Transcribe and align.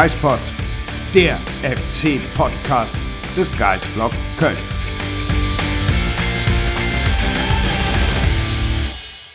Geispod, 0.00 0.38
der 1.12 1.38
FC-Podcast 1.64 2.96
des 3.36 3.50
Geisblog 3.58 4.12
Köln. 4.38 4.56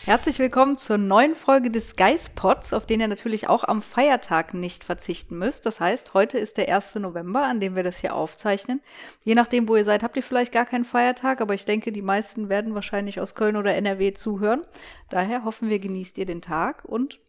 Herzlich 0.05 0.39
willkommen 0.39 0.77
zur 0.77 0.97
neuen 0.97 1.35
Folge 1.35 1.69
des 1.69 1.97
Geistpods, 1.97 2.71
auf 2.71 2.85
den 2.85 3.01
ihr 3.01 3.09
natürlich 3.09 3.49
auch 3.49 3.65
am 3.65 3.81
Feiertag 3.81 4.53
nicht 4.53 4.85
verzichten 4.85 5.37
müsst. 5.37 5.65
Das 5.65 5.81
heißt, 5.81 6.13
heute 6.13 6.37
ist 6.37 6.55
der 6.55 6.73
1. 6.73 6.95
November, 6.95 7.43
an 7.43 7.59
dem 7.59 7.75
wir 7.75 7.83
das 7.83 7.97
hier 7.97 8.15
aufzeichnen. 8.15 8.79
Je 9.25 9.35
nachdem, 9.35 9.67
wo 9.67 9.75
ihr 9.75 9.83
seid, 9.83 10.01
habt 10.01 10.15
ihr 10.15 10.23
vielleicht 10.23 10.53
gar 10.53 10.65
keinen 10.65 10.85
Feiertag, 10.85 11.41
aber 11.41 11.55
ich 11.55 11.65
denke, 11.65 11.91
die 11.91 12.01
meisten 12.01 12.47
werden 12.47 12.73
wahrscheinlich 12.73 13.19
aus 13.19 13.35
Köln 13.35 13.57
oder 13.57 13.75
NRW 13.75 14.13
zuhören. 14.13 14.61
Daher 15.09 15.43
hoffen 15.43 15.69
wir, 15.69 15.79
genießt 15.79 16.17
ihr 16.19 16.25
den 16.25 16.41
Tag 16.41 16.85
und 16.85 17.19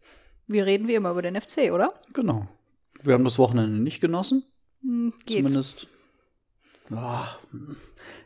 wir 0.47 0.65
reden 0.65 0.87
wie 0.87 0.95
immer 0.95 1.11
über 1.11 1.21
den 1.21 1.35
FC, 1.35 1.73
oder? 1.73 1.89
Genau. 2.13 2.47
Wir 3.05 3.13
haben 3.13 3.23
das 3.23 3.37
Wochenende 3.37 3.77
nicht 3.81 4.01
genossen. 4.01 4.43
Hm, 4.81 5.13
geht. 5.25 5.37
Zumindest. 5.37 5.87
Ja, 6.89 7.37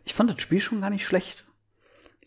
ich 0.06 0.14
fand 0.14 0.30
das 0.30 0.42
Spiel 0.42 0.60
schon 0.60 0.82
gar 0.82 0.90
nicht 0.90 1.06
schlecht. 1.06 1.46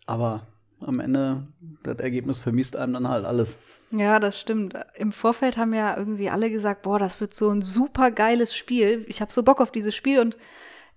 Aber 0.06 0.46
am 0.80 1.00
Ende, 1.00 1.46
das 1.82 1.98
Ergebnis 1.98 2.40
vermisst 2.40 2.76
einem 2.76 2.94
dann 2.94 3.08
halt 3.08 3.24
alles. 3.24 3.58
Ja, 3.90 4.18
das 4.18 4.40
stimmt. 4.40 4.74
Im 4.96 5.12
Vorfeld 5.12 5.56
haben 5.56 5.74
ja 5.74 5.96
irgendwie 5.96 6.30
alle 6.30 6.50
gesagt, 6.50 6.82
boah, 6.82 6.98
das 6.98 7.20
wird 7.20 7.34
so 7.34 7.50
ein 7.50 7.62
super 7.62 8.10
geiles 8.10 8.56
Spiel. 8.56 9.04
Ich 9.08 9.20
habe 9.20 9.32
so 9.32 9.42
Bock 9.42 9.60
auf 9.60 9.70
dieses 9.70 9.94
Spiel 9.94 10.20
und 10.20 10.36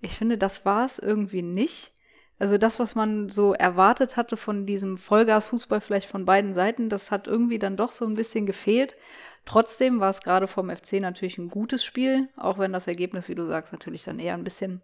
ich 0.02 0.14
finde, 0.16 0.38
das 0.38 0.66
war 0.66 0.86
es 0.86 1.00
irgendwie 1.00 1.42
nicht. 1.42 1.92
Also 2.38 2.58
das, 2.58 2.80
was 2.80 2.96
man 2.96 3.30
so 3.30 3.54
erwartet 3.54 4.18
hatte 4.18 4.36
von 4.38 4.66
diesem 4.66 4.98
Vollgas-Fußball 4.98 5.82
vielleicht 5.82 6.10
von 6.10 6.26
beiden 6.26 6.54
Seiten, 6.54 6.90
das 6.90 7.12
hat 7.12 7.28
irgendwie 7.28 7.60
dann 7.60 7.78
doch 7.78 7.92
so 7.92 8.06
ein 8.06 8.16
bisschen 8.16 8.46
gefehlt. 8.46 8.96
Trotzdem 9.46 10.00
war 10.00 10.10
es 10.10 10.22
gerade 10.22 10.48
vom 10.48 10.70
FC 10.70 10.94
natürlich 10.94 11.38
ein 11.38 11.50
gutes 11.50 11.84
Spiel, 11.84 12.30
auch 12.36 12.58
wenn 12.58 12.74
das 12.74 12.88
Ergebnis, 12.88 13.30
wie 13.30 13.36
du 13.36 13.46
sagst, 13.46 13.72
natürlich 13.72 14.04
dann 14.04 14.20
eher 14.20 14.34
ein 14.34 14.44
bisschen 14.44 14.82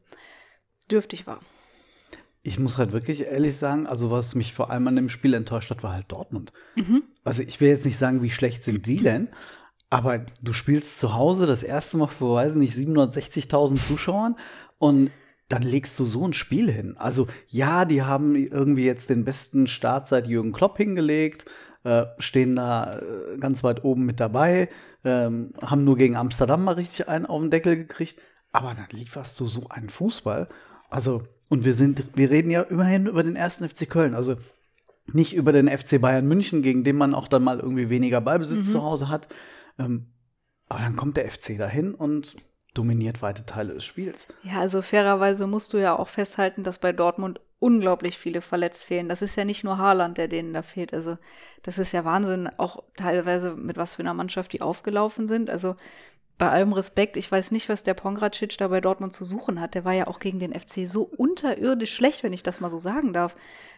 dürftig 0.89 1.25
war. 1.25 1.39
Ich 2.43 2.59
muss 2.59 2.77
halt 2.77 2.91
wirklich 2.91 3.21
ehrlich 3.21 3.57
sagen, 3.57 3.85
also 3.87 4.09
was 4.11 4.33
mich 4.35 4.53
vor 4.53 4.71
allem 4.71 4.87
an 4.87 4.95
dem 4.95 5.09
Spiel 5.09 5.33
enttäuscht 5.33 5.69
hat, 5.69 5.83
war 5.83 5.93
halt 5.93 6.11
Dortmund. 6.11 6.53
Mhm. 6.75 7.03
Also 7.23 7.43
ich 7.43 7.61
will 7.61 7.69
jetzt 7.69 7.85
nicht 7.85 7.97
sagen, 7.97 8.21
wie 8.21 8.31
schlecht 8.31 8.63
sind 8.63 8.85
die 8.87 9.01
denn, 9.01 9.29
aber 9.89 10.25
du 10.41 10.53
spielst 10.53 10.97
zu 10.97 11.13
Hause 11.13 11.45
das 11.45 11.63
erste 11.63 11.97
Mal 11.97 12.07
vor, 12.07 12.37
weiß 12.37 12.55
nicht, 12.55 12.73
760.000 12.73 13.75
Zuschauern 13.75 14.37
und 14.79 15.11
dann 15.49 15.63
legst 15.63 15.99
du 15.99 16.05
so 16.05 16.25
ein 16.25 16.33
Spiel 16.33 16.71
hin. 16.71 16.95
Also 16.97 17.27
ja, 17.47 17.85
die 17.85 18.03
haben 18.03 18.35
irgendwie 18.35 18.85
jetzt 18.85 19.09
den 19.09 19.25
besten 19.25 19.67
Start 19.67 20.07
seit 20.07 20.27
Jürgen 20.27 20.53
Klopp 20.53 20.77
hingelegt, 20.77 21.45
äh, 21.83 22.05
stehen 22.19 22.55
da 22.55 22.99
äh, 22.99 23.37
ganz 23.39 23.63
weit 23.63 23.83
oben 23.83 24.05
mit 24.05 24.19
dabei, 24.19 24.69
ähm, 25.03 25.53
haben 25.61 25.83
nur 25.83 25.97
gegen 25.97 26.15
Amsterdam 26.15 26.63
mal 26.63 26.73
richtig 26.75 27.07
einen 27.07 27.25
auf 27.25 27.41
den 27.41 27.49
Deckel 27.51 27.75
gekriegt, 27.75 28.19
aber 28.51 28.73
dann 28.75 28.87
lieferst 28.91 29.39
du 29.39 29.47
so 29.47 29.69
einen 29.69 29.89
Fußball. 29.89 30.47
Also 30.89 31.23
und 31.49 31.65
wir 31.65 31.73
sind, 31.73 32.03
wir 32.15 32.29
reden 32.29 32.51
ja 32.51 32.61
immerhin 32.61 33.07
über 33.07 33.23
den 33.23 33.35
ersten 33.35 33.67
FC 33.67 33.89
Köln, 33.89 34.13
also 34.13 34.35
nicht 35.07 35.33
über 35.35 35.51
den 35.51 35.67
FC 35.67 35.99
Bayern 35.99 36.27
München, 36.27 36.61
gegen 36.61 36.83
den 36.83 36.95
man 36.95 37.13
auch 37.13 37.27
dann 37.27 37.43
mal 37.43 37.59
irgendwie 37.59 37.89
weniger 37.89 38.21
Ballbesitz 38.21 38.67
Mhm. 38.67 38.71
zu 38.71 38.83
Hause 38.83 39.09
hat. 39.09 39.27
Ähm, 39.79 40.07
aber 40.69 40.79
dann 40.79 40.95
kommt 40.95 41.17
der 41.17 41.29
FC 41.29 41.57
dahin 41.57 41.93
und 41.93 42.35
dominiert 42.73 43.21
weite 43.21 43.45
Teile 43.45 43.73
des 43.73 43.83
Spiels. 43.83 44.27
Ja, 44.43 44.59
also 44.59 44.81
fairerweise 44.81 45.47
musst 45.47 45.73
du 45.73 45.77
ja 45.77 45.97
auch 45.97 46.07
festhalten, 46.07 46.63
dass 46.63 46.79
bei 46.79 46.93
Dortmund 46.93 47.41
unglaublich 47.59 48.17
viele 48.17 48.41
verletzt 48.41 48.83
fehlen. 48.83 49.07
Das 49.07 49.21
ist 49.21 49.35
ja 49.35 49.45
nicht 49.45 49.63
nur 49.63 49.77
Haaland, 49.77 50.17
der 50.17 50.27
denen 50.27 50.53
da 50.53 50.63
fehlt. 50.63 50.93
Also 50.93 51.17
das 51.61 51.77
ist 51.77 51.91
ja 51.91 52.03
Wahnsinn, 52.05 52.49
auch 52.57 52.83
teilweise 52.95 53.55
mit 53.55 53.77
was 53.77 53.95
für 53.95 54.01
einer 54.01 54.15
Mannschaft 54.15 54.53
die 54.53 54.61
aufgelaufen 54.61 55.27
sind. 55.27 55.49
Also 55.49 55.75
bei 56.39 56.49
allem 56.49 56.73
Respekt, 56.73 57.17
ich 57.17 57.31
weiß 57.31 57.51
nicht, 57.51 57.69
was 57.69 57.83
der 57.83 57.93
Pongracic 57.93 58.57
da 58.57 58.67
bei 58.69 58.81
Dortmund 58.81 59.13
zu 59.13 59.25
suchen 59.25 59.61
hat. 59.61 59.75
Der 59.75 59.85
war 59.85 59.93
ja 59.93 60.07
auch 60.07 60.17
gegen 60.17 60.39
den 60.39 60.59
FC 60.59 60.87
so 60.87 61.03
unterirdisch 61.03 61.93
schlecht, 61.93 62.23
wenn 62.23 62.33
ich 62.33 62.41
das 62.41 62.59
mal 62.59 62.71
so 62.71 62.79
sagen 62.79 63.13
darf. 63.13 63.35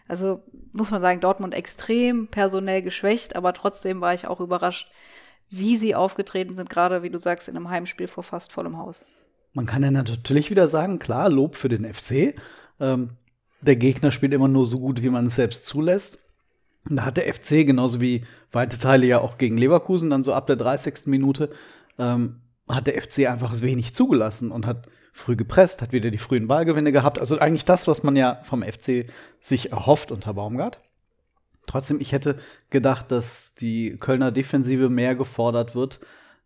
Also 0.07 0.43
muss 0.71 0.89
man 0.89 1.01
sagen, 1.01 1.19
Dortmund 1.19 1.53
extrem 1.53 2.29
personell 2.29 2.81
geschwächt, 2.81 3.35
aber 3.35 3.53
trotzdem 3.53 3.99
war 3.99 4.13
ich 4.13 4.27
auch 4.27 4.39
überrascht, 4.39 4.89
wie 5.49 5.77
sie 5.77 5.95
aufgetreten 5.95 6.55
sind, 6.55 6.69
gerade 6.69 7.03
wie 7.03 7.09
du 7.09 7.17
sagst, 7.17 7.47
in 7.47 7.55
einem 7.55 7.69
Heimspiel 7.69 8.07
vor 8.07 8.23
fast 8.23 8.51
vollem 8.51 8.77
Haus. 8.77 9.05
Man 9.53 9.65
kann 9.65 9.83
ja 9.83 9.91
natürlich 9.91 10.49
wieder 10.49 10.67
sagen, 10.67 10.99
klar, 10.99 11.29
Lob 11.29 11.55
für 11.55 11.69
den 11.69 11.91
FC. 11.91 12.35
Ähm, 12.79 13.11
der 13.61 13.75
Gegner 13.75 14.11
spielt 14.11 14.33
immer 14.33 14.47
nur 14.47 14.65
so 14.65 14.79
gut, 14.79 15.03
wie 15.03 15.09
man 15.09 15.27
es 15.27 15.35
selbst 15.35 15.65
zulässt. 15.65 16.19
Und 16.89 16.97
da 16.97 17.05
hat 17.05 17.17
der 17.17 17.31
FC, 17.33 17.65
genauso 17.65 18.01
wie 18.01 18.25
weite 18.51 18.77
Teile 18.77 19.05
ja 19.05 19.19
auch 19.19 19.37
gegen 19.37 19.57
Leverkusen, 19.57 20.09
dann 20.09 20.23
so 20.23 20.33
ab 20.33 20.47
der 20.47 20.55
30. 20.55 21.05
Minute, 21.05 21.49
ähm, 21.97 22.41
hat 22.67 22.87
der 22.87 23.01
FC 23.01 23.27
einfach 23.27 23.59
wenig 23.61 23.93
zugelassen 23.93 24.51
und 24.51 24.65
hat 24.65 24.87
früh 25.13 25.35
gepresst, 25.35 25.81
hat 25.81 25.93
wieder 25.93 26.11
die 26.11 26.17
frühen 26.17 26.47
Ballgewinne 26.47 26.91
gehabt. 26.91 27.19
Also 27.19 27.37
eigentlich 27.37 27.65
das, 27.65 27.87
was 27.87 28.03
man 28.03 28.15
ja 28.15 28.39
vom 28.43 28.63
FC 28.63 29.05
sich 29.39 29.71
erhofft 29.71 30.11
unter 30.11 30.33
Baumgart. 30.33 30.79
Trotzdem, 31.67 31.99
ich 31.99 32.11
hätte 32.11 32.39
gedacht, 32.69 33.11
dass 33.11 33.55
die 33.55 33.97
Kölner 33.97 34.31
Defensive 34.31 34.89
mehr 34.89 35.15
gefordert 35.15 35.75
wird, 35.75 35.99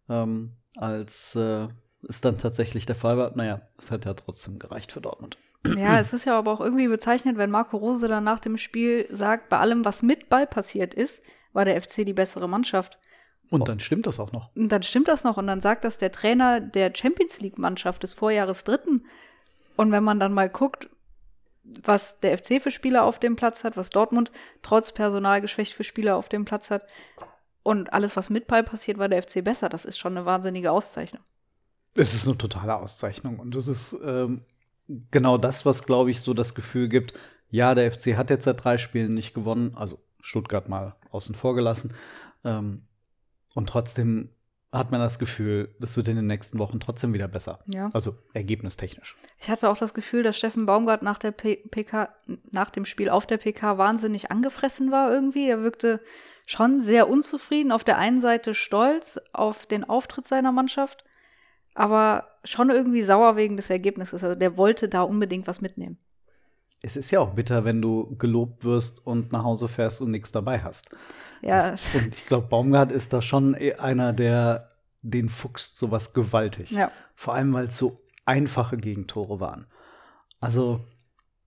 ähm, 0.09 0.51
als 0.75 1.35
äh, 1.35 1.67
es 2.07 2.21
dann 2.21 2.37
tatsächlich 2.37 2.85
der 2.85 2.95
Fall 2.95 3.17
war. 3.17 3.35
Naja, 3.35 3.61
es 3.77 3.91
hat 3.91 4.05
ja 4.05 4.13
trotzdem 4.13 4.59
gereicht 4.59 4.91
für 4.91 5.01
Dortmund. 5.01 5.37
Ja, 5.75 5.99
es 5.99 6.13
ist 6.13 6.25
ja 6.25 6.37
aber 6.37 6.51
auch 6.51 6.61
irgendwie 6.61 6.87
bezeichnet, 6.87 7.37
wenn 7.37 7.51
Marco 7.51 7.77
Rose 7.77 8.07
dann 8.07 8.23
nach 8.23 8.39
dem 8.39 8.57
Spiel 8.57 9.07
sagt, 9.09 9.49
bei 9.49 9.57
allem, 9.57 9.83
was 9.83 10.03
mit 10.03 10.29
Ball 10.29 10.47
passiert 10.47 10.93
ist, 10.93 11.23
war 11.53 11.65
der 11.65 11.81
FC 11.81 12.05
die 12.05 12.13
bessere 12.13 12.47
Mannschaft. 12.47 12.99
Und 13.49 13.67
dann 13.67 13.79
stimmt 13.79 14.07
das 14.07 14.19
auch 14.19 14.31
noch. 14.31 14.49
Und 14.55 14.71
dann 14.71 14.83
stimmt 14.83 15.07
das 15.07 15.23
noch 15.23 15.37
und 15.37 15.47
dann 15.47 15.61
sagt 15.61 15.83
das 15.83 15.97
der 15.97 16.11
Trainer 16.11 16.59
der 16.59 16.93
Champions 16.93 17.39
League 17.39 17.57
Mannschaft 17.57 18.03
des 18.03 18.13
Vorjahres 18.13 18.63
Dritten. 18.63 19.01
Und 19.75 19.91
wenn 19.91 20.03
man 20.03 20.19
dann 20.19 20.33
mal 20.33 20.49
guckt, 20.49 20.89
was 21.83 22.19
der 22.19 22.37
FC 22.37 22.61
für 22.61 22.71
Spieler 22.71 23.03
auf 23.03 23.19
dem 23.19 23.35
Platz 23.35 23.63
hat, 23.63 23.77
was 23.77 23.89
Dortmund 23.89 24.31
trotz 24.61 24.91
Personalgeschwächt 24.91 25.73
für 25.73 25.83
Spieler 25.83 26.15
auf 26.15 26.29
dem 26.29 26.45
Platz 26.45 26.69
hat 26.69 26.83
und 27.67 27.91
alles, 27.91 28.15
was 28.15 28.29
mit 28.29 28.47
Ball 28.47 28.63
passiert, 28.63 28.97
war 28.97 29.09
der 29.09 29.21
FC 29.21 29.43
besser. 29.43 29.67
Das 29.67 29.83
ist 29.83 29.97
schon 29.97 30.15
eine 30.15 30.25
wahnsinnige 30.25 30.71
Auszeichnung. 30.71 31.21
Es 31.95 32.13
ist 32.13 32.25
eine 32.25 32.37
totale 32.37 32.77
Auszeichnung. 32.77 33.39
Und 33.39 33.53
es 33.55 33.67
ist 33.67 33.97
ähm, 34.05 34.45
genau 35.11 35.37
das, 35.37 35.65
was, 35.65 35.83
glaube 35.83 36.09
ich, 36.11 36.21
so 36.21 36.33
das 36.33 36.55
Gefühl 36.55 36.87
gibt, 36.87 37.13
ja, 37.49 37.75
der 37.75 37.91
FC 37.91 38.15
hat 38.15 38.29
jetzt 38.29 38.45
seit 38.45 38.63
drei 38.63 38.77
Spielen 38.77 39.13
nicht 39.13 39.33
gewonnen, 39.33 39.75
also 39.75 39.99
Stuttgart 40.21 40.69
mal 40.69 40.95
außen 41.11 41.35
vor 41.35 41.55
gelassen. 41.55 41.93
Ähm, 42.45 42.83
und 43.53 43.67
trotzdem 43.67 44.29
hat 44.77 44.91
man 44.91 45.01
das 45.01 45.19
Gefühl, 45.19 45.75
das 45.79 45.97
wird 45.97 46.07
in 46.07 46.15
den 46.15 46.27
nächsten 46.27 46.59
Wochen 46.59 46.79
trotzdem 46.79 47.13
wieder 47.13 47.27
besser. 47.27 47.59
Ja. 47.67 47.89
Also 47.93 48.15
ergebnistechnisch. 48.33 49.15
Ich 49.39 49.49
hatte 49.49 49.69
auch 49.69 49.77
das 49.77 49.93
Gefühl, 49.93 50.23
dass 50.23 50.37
Steffen 50.37 50.65
Baumgart 50.65 51.03
nach 51.03 51.17
der 51.17 51.31
P 51.31 51.55
PK, 51.55 52.09
nach 52.51 52.69
dem 52.69 52.85
Spiel 52.85 53.09
auf 53.09 53.25
der 53.25 53.37
PK 53.37 53.77
wahnsinnig 53.77 54.31
angefressen 54.31 54.91
war 54.91 55.11
irgendwie. 55.11 55.49
Er 55.49 55.61
wirkte 55.61 56.01
schon 56.45 56.81
sehr 56.81 57.09
unzufrieden. 57.09 57.71
Auf 57.71 57.83
der 57.83 57.97
einen 57.97 58.21
Seite 58.21 58.53
stolz 58.53 59.19
auf 59.33 59.65
den 59.65 59.83
Auftritt 59.83 60.27
seiner 60.27 60.51
Mannschaft, 60.51 61.03
aber 61.73 62.27
schon 62.43 62.69
irgendwie 62.69 63.01
sauer 63.01 63.35
wegen 63.35 63.57
des 63.57 63.69
Ergebnisses. 63.69 64.23
Also 64.23 64.35
der 64.35 64.57
wollte 64.57 64.89
da 64.89 65.01
unbedingt 65.01 65.47
was 65.47 65.61
mitnehmen. 65.61 65.99
Es 66.81 66.95
ist 66.95 67.11
ja 67.11 67.19
auch 67.19 67.33
bitter, 67.33 67.65
wenn 67.65 67.81
du 67.81 68.15
gelobt 68.17 68.63
wirst 68.63 69.05
und 69.05 69.31
nach 69.31 69.43
Hause 69.43 69.67
fährst 69.67 70.01
und 70.01 70.11
nichts 70.11 70.31
dabei 70.31 70.61
hast. 70.61 70.85
Ja, 71.41 71.71
Das, 71.71 71.81
und 71.95 72.15
ich 72.15 72.25
glaube, 72.25 72.47
Baumgart 72.47 72.91
ist 72.91 73.13
da 73.13 73.21
schon 73.21 73.55
eh 73.55 73.73
einer, 73.73 74.13
der 74.13 74.69
den 75.01 75.29
fuchst 75.29 75.77
sowas 75.77 76.13
gewaltig. 76.13 76.71
ja. 76.71 76.91
Vor 77.15 77.33
allem, 77.33 77.53
weil 77.53 77.67
es 77.67 77.77
so 77.77 77.95
einfache 78.25 78.77
Gegentore 78.77 79.39
waren. 79.39 79.65
Also, 80.39 80.81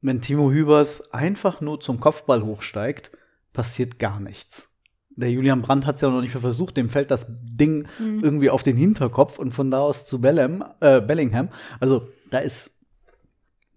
wenn 0.00 0.20
Timo 0.20 0.50
Hübers 0.50 1.12
einfach 1.12 1.60
nur 1.60 1.80
zum 1.80 2.00
Kopfball 2.00 2.42
hochsteigt, 2.42 3.12
passiert 3.52 3.98
gar 3.98 4.18
nichts. 4.18 4.68
Der 5.10 5.30
Julian 5.30 5.62
Brandt 5.62 5.86
hat 5.86 5.96
es 5.96 6.00
ja 6.00 6.08
noch 6.08 6.22
nicht 6.22 6.34
mehr 6.34 6.40
versucht, 6.40 6.76
dem 6.76 6.88
fällt 6.88 7.10
das 7.10 7.26
Ding 7.28 7.86
irgendwie 7.98 8.48
auf 8.50 8.62
den 8.62 8.76
Hinterkopf 8.76 9.38
und 9.38 9.52
von 9.52 9.70
da 9.70 9.80
aus 9.80 10.06
zu 10.06 10.20
Bellingham. 10.20 10.64
Äh, 10.80 11.00
Bellingham. 11.00 11.50
Also, 11.78 12.08
da 12.30 12.38
ist 12.38 12.79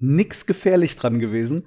nix 0.04 0.46
gefährlich 0.46 0.96
dran 0.96 1.20
gewesen, 1.20 1.66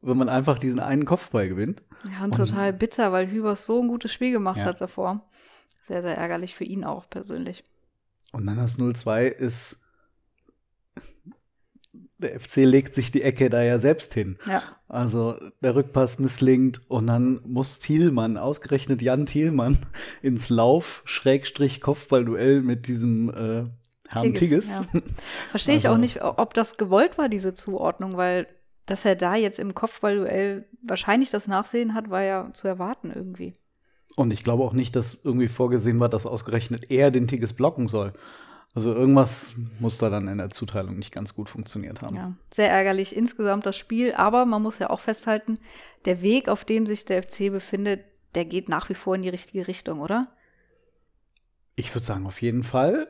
wenn 0.00 0.16
man 0.16 0.28
einfach 0.28 0.58
diesen 0.58 0.80
einen 0.80 1.04
Kopfball 1.04 1.48
gewinnt. 1.48 1.82
ja, 2.10 2.24
und 2.24 2.34
total 2.34 2.72
bitter, 2.72 3.12
weil 3.12 3.30
Hübers 3.30 3.66
so 3.66 3.80
ein 3.82 3.88
gutes 3.88 4.12
Spiel 4.12 4.32
gemacht 4.32 4.58
Ja. 4.60 4.64
hat 4.66 4.80
davor. 4.80 5.22
Sehr, 5.84 6.02
sehr 6.02 6.16
ärgerlich 6.16 6.54
für 6.54 6.64
ihn 6.64 6.84
auch 6.84 7.08
persönlich. 7.08 7.64
Und 8.32 8.46
dann 8.46 8.56
das 8.56 8.78
0-2 8.78 9.26
ist. 9.26 9.82
Der 12.18 12.38
FC 12.40 12.56
legt 12.64 12.94
sich 12.96 13.10
die 13.12 13.22
Ecke 13.22 13.48
da 13.48 13.62
ja 13.62 13.78
selbst 13.78 14.12
hin. 14.12 14.36
Ja. 14.46 14.62
Also 14.88 15.38
der 15.62 15.76
Rückpass 15.76 16.18
misslingt 16.18 16.80
und 16.88 17.06
dann 17.06 17.40
muss 17.46 17.78
Thielmann, 17.78 18.36
ausgerechnet 18.36 19.00
Jan 19.02 19.24
Thielmann, 19.26 19.78
ins 20.22 20.48
Lauf-Kopfballduell 20.48 22.62
mit 22.62 22.88
diesem 22.88 23.30
äh, 23.30 23.66
Herrn 24.08 24.34
Tigges. 24.34 24.80
ja. 24.92 25.00
Verstehe 25.50 25.76
ich 25.76 25.86
Also- 25.86 25.94
auch 25.96 26.00
nicht, 26.00 26.22
ob 26.22 26.54
das 26.54 26.76
gewollt 26.76 27.18
war, 27.18 27.28
diese 27.28 27.54
Zuordnung, 27.54 28.16
weil 28.16 28.46
dass 28.86 29.04
er 29.04 29.16
da 29.16 29.34
jetzt 29.36 29.58
im 29.58 29.74
Kopfballduell 29.74 30.66
wahrscheinlich 30.82 31.28
das 31.30 31.46
Nachsehen 31.46 31.92
hat, 31.92 32.08
war 32.08 32.22
ja 32.22 32.50
zu 32.54 32.66
erwarten 32.68 33.12
irgendwie. 33.14 33.52
Und 34.16 34.32
ich 34.32 34.42
glaube 34.42 34.62
auch 34.64 34.72
nicht, 34.72 34.96
dass 34.96 35.22
irgendwie 35.24 35.48
vorgesehen 35.48 36.00
war, 36.00 36.08
dass 36.08 36.24
ausgerechnet 36.24 36.90
er 36.90 37.10
den 37.10 37.28
Tigges 37.28 37.52
blocken 37.52 37.86
soll. 37.86 38.14
Also 38.74 38.94
irgendwas 38.94 39.52
muss 39.78 39.98
da 39.98 40.08
dann 40.08 40.26
in 40.28 40.38
der 40.38 40.48
Zuteilung 40.48 40.98
nicht 40.98 41.12
ganz 41.12 41.34
gut 41.34 41.50
funktioniert 41.50 42.00
haben. 42.00 42.16
Ja, 42.16 42.32
sehr 42.54 42.70
ärgerlich 42.70 43.14
insgesamt 43.14 43.66
das 43.66 43.76
Spiel, 43.76 44.14
aber 44.14 44.46
man 44.46 44.62
muss 44.62 44.78
ja 44.78 44.88
auch 44.88 45.00
festhalten, 45.00 45.58
der 46.06 46.22
Weg, 46.22 46.48
auf 46.48 46.64
dem 46.64 46.86
sich 46.86 47.04
der 47.04 47.22
FC 47.22 47.50
befindet, 47.50 48.00
der 48.34 48.46
geht 48.46 48.68
nach 48.70 48.88
wie 48.88 48.94
vor 48.94 49.14
in 49.14 49.22
die 49.22 49.28
richtige 49.28 49.68
Richtung, 49.68 50.00
oder? 50.00 50.22
Ich 51.76 51.94
würde 51.94 52.04
sagen, 52.06 52.26
auf 52.26 52.40
jeden 52.42 52.62
Fall. 52.62 53.06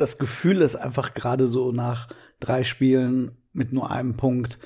Das 0.00 0.18
Gefühl 0.18 0.62
ist 0.62 0.76
einfach 0.76 1.14
gerade 1.14 1.46
so 1.46 1.72
nach 1.72 2.08
drei 2.38 2.64
Spielen 2.64 3.32
mit 3.52 3.72
nur 3.72 3.90
einem 3.90 4.16
Punkt, 4.16 4.58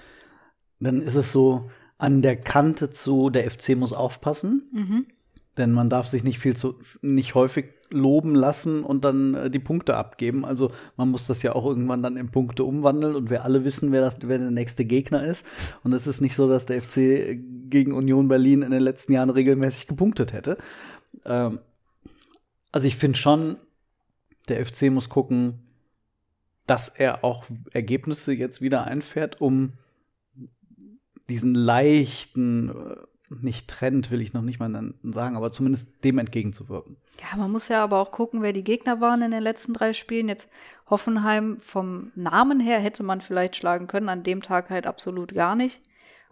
dann 0.80 1.02
ist 1.02 1.16
es 1.16 1.32
so 1.32 1.70
an 1.98 2.22
der 2.22 2.36
Kante 2.36 2.90
zu, 2.90 3.30
der 3.30 3.50
FC 3.50 3.76
muss 3.76 3.92
aufpassen. 3.92 4.70
Mhm. 4.72 5.06
Denn 5.56 5.72
man 5.72 5.88
darf 5.88 6.06
sich 6.06 6.24
nicht 6.24 6.38
viel 6.38 6.56
zu, 6.56 6.74
nicht 7.00 7.34
häufig 7.34 7.66
loben 7.90 8.34
lassen 8.34 8.82
und 8.82 9.04
dann 9.04 9.34
äh, 9.34 9.50
die 9.50 9.60
Punkte 9.60 9.96
abgeben. 9.96 10.44
Also 10.44 10.72
man 10.96 11.10
muss 11.10 11.26
das 11.26 11.42
ja 11.42 11.54
auch 11.54 11.64
irgendwann 11.64 12.02
dann 12.02 12.16
in 12.16 12.30
Punkte 12.30 12.64
umwandeln 12.64 13.14
und 13.14 13.30
wir 13.30 13.44
alle 13.44 13.64
wissen, 13.64 13.92
wer, 13.92 14.00
das, 14.00 14.18
wer 14.22 14.38
der 14.38 14.50
nächste 14.50 14.84
Gegner 14.84 15.24
ist. 15.24 15.46
Und 15.84 15.92
es 15.92 16.06
ist 16.06 16.20
nicht 16.20 16.34
so, 16.34 16.48
dass 16.48 16.66
der 16.66 16.82
FC 16.82 17.38
gegen 17.70 17.92
Union 17.92 18.28
Berlin 18.28 18.62
in 18.62 18.72
den 18.72 18.82
letzten 18.82 19.12
Jahren 19.12 19.30
regelmäßig 19.30 19.86
gepunktet 19.86 20.32
hätte. 20.32 20.56
Ähm, 21.24 21.60
also 22.72 22.88
ich 22.88 22.96
finde 22.96 23.16
schon, 23.16 23.56
der 24.48 24.64
FC 24.64 24.90
muss 24.90 25.08
gucken, 25.08 25.60
dass 26.66 26.88
er 26.88 27.24
auch 27.24 27.44
Ergebnisse 27.72 28.32
jetzt 28.32 28.60
wieder 28.60 28.84
einfährt, 28.84 29.40
um 29.40 29.74
diesen 31.28 31.54
leichten 31.54 32.70
äh, 32.70 32.96
nicht 33.42 33.68
Trend, 33.68 34.10
will 34.10 34.20
ich 34.20 34.32
noch 34.32 34.42
nicht 34.42 34.60
mal 34.60 34.94
sagen, 35.02 35.36
aber 35.36 35.50
zumindest 35.50 36.04
dem 36.04 36.18
entgegenzuwirken. 36.18 36.96
Ja, 37.20 37.36
man 37.36 37.50
muss 37.50 37.68
ja 37.68 37.82
aber 37.82 37.98
auch 37.98 38.12
gucken, 38.12 38.42
wer 38.42 38.52
die 38.52 38.64
Gegner 38.64 39.00
waren 39.00 39.22
in 39.22 39.30
den 39.30 39.42
letzten 39.42 39.72
drei 39.72 39.92
Spielen. 39.92 40.28
Jetzt 40.28 40.48
Hoffenheim 40.88 41.58
vom 41.60 42.12
Namen 42.14 42.60
her 42.60 42.78
hätte 42.78 43.02
man 43.02 43.20
vielleicht 43.20 43.56
schlagen 43.56 43.86
können, 43.86 44.08
an 44.08 44.22
dem 44.22 44.42
Tag 44.42 44.70
halt 44.70 44.86
absolut 44.86 45.34
gar 45.34 45.56
nicht. 45.56 45.80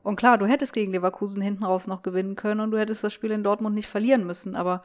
Und 0.02 0.16
klar, 0.16 0.36
du 0.36 0.46
hättest 0.46 0.72
gegen 0.72 0.92
Leverkusen 0.92 1.40
hinten 1.40 1.64
raus 1.64 1.86
noch 1.86 2.02
gewinnen 2.02 2.36
können 2.36 2.60
und 2.60 2.72
du 2.72 2.78
hättest 2.78 3.04
das 3.04 3.12
Spiel 3.12 3.30
in 3.30 3.44
Dortmund 3.44 3.74
nicht 3.74 3.88
verlieren 3.88 4.26
müssen. 4.26 4.56
Aber 4.56 4.82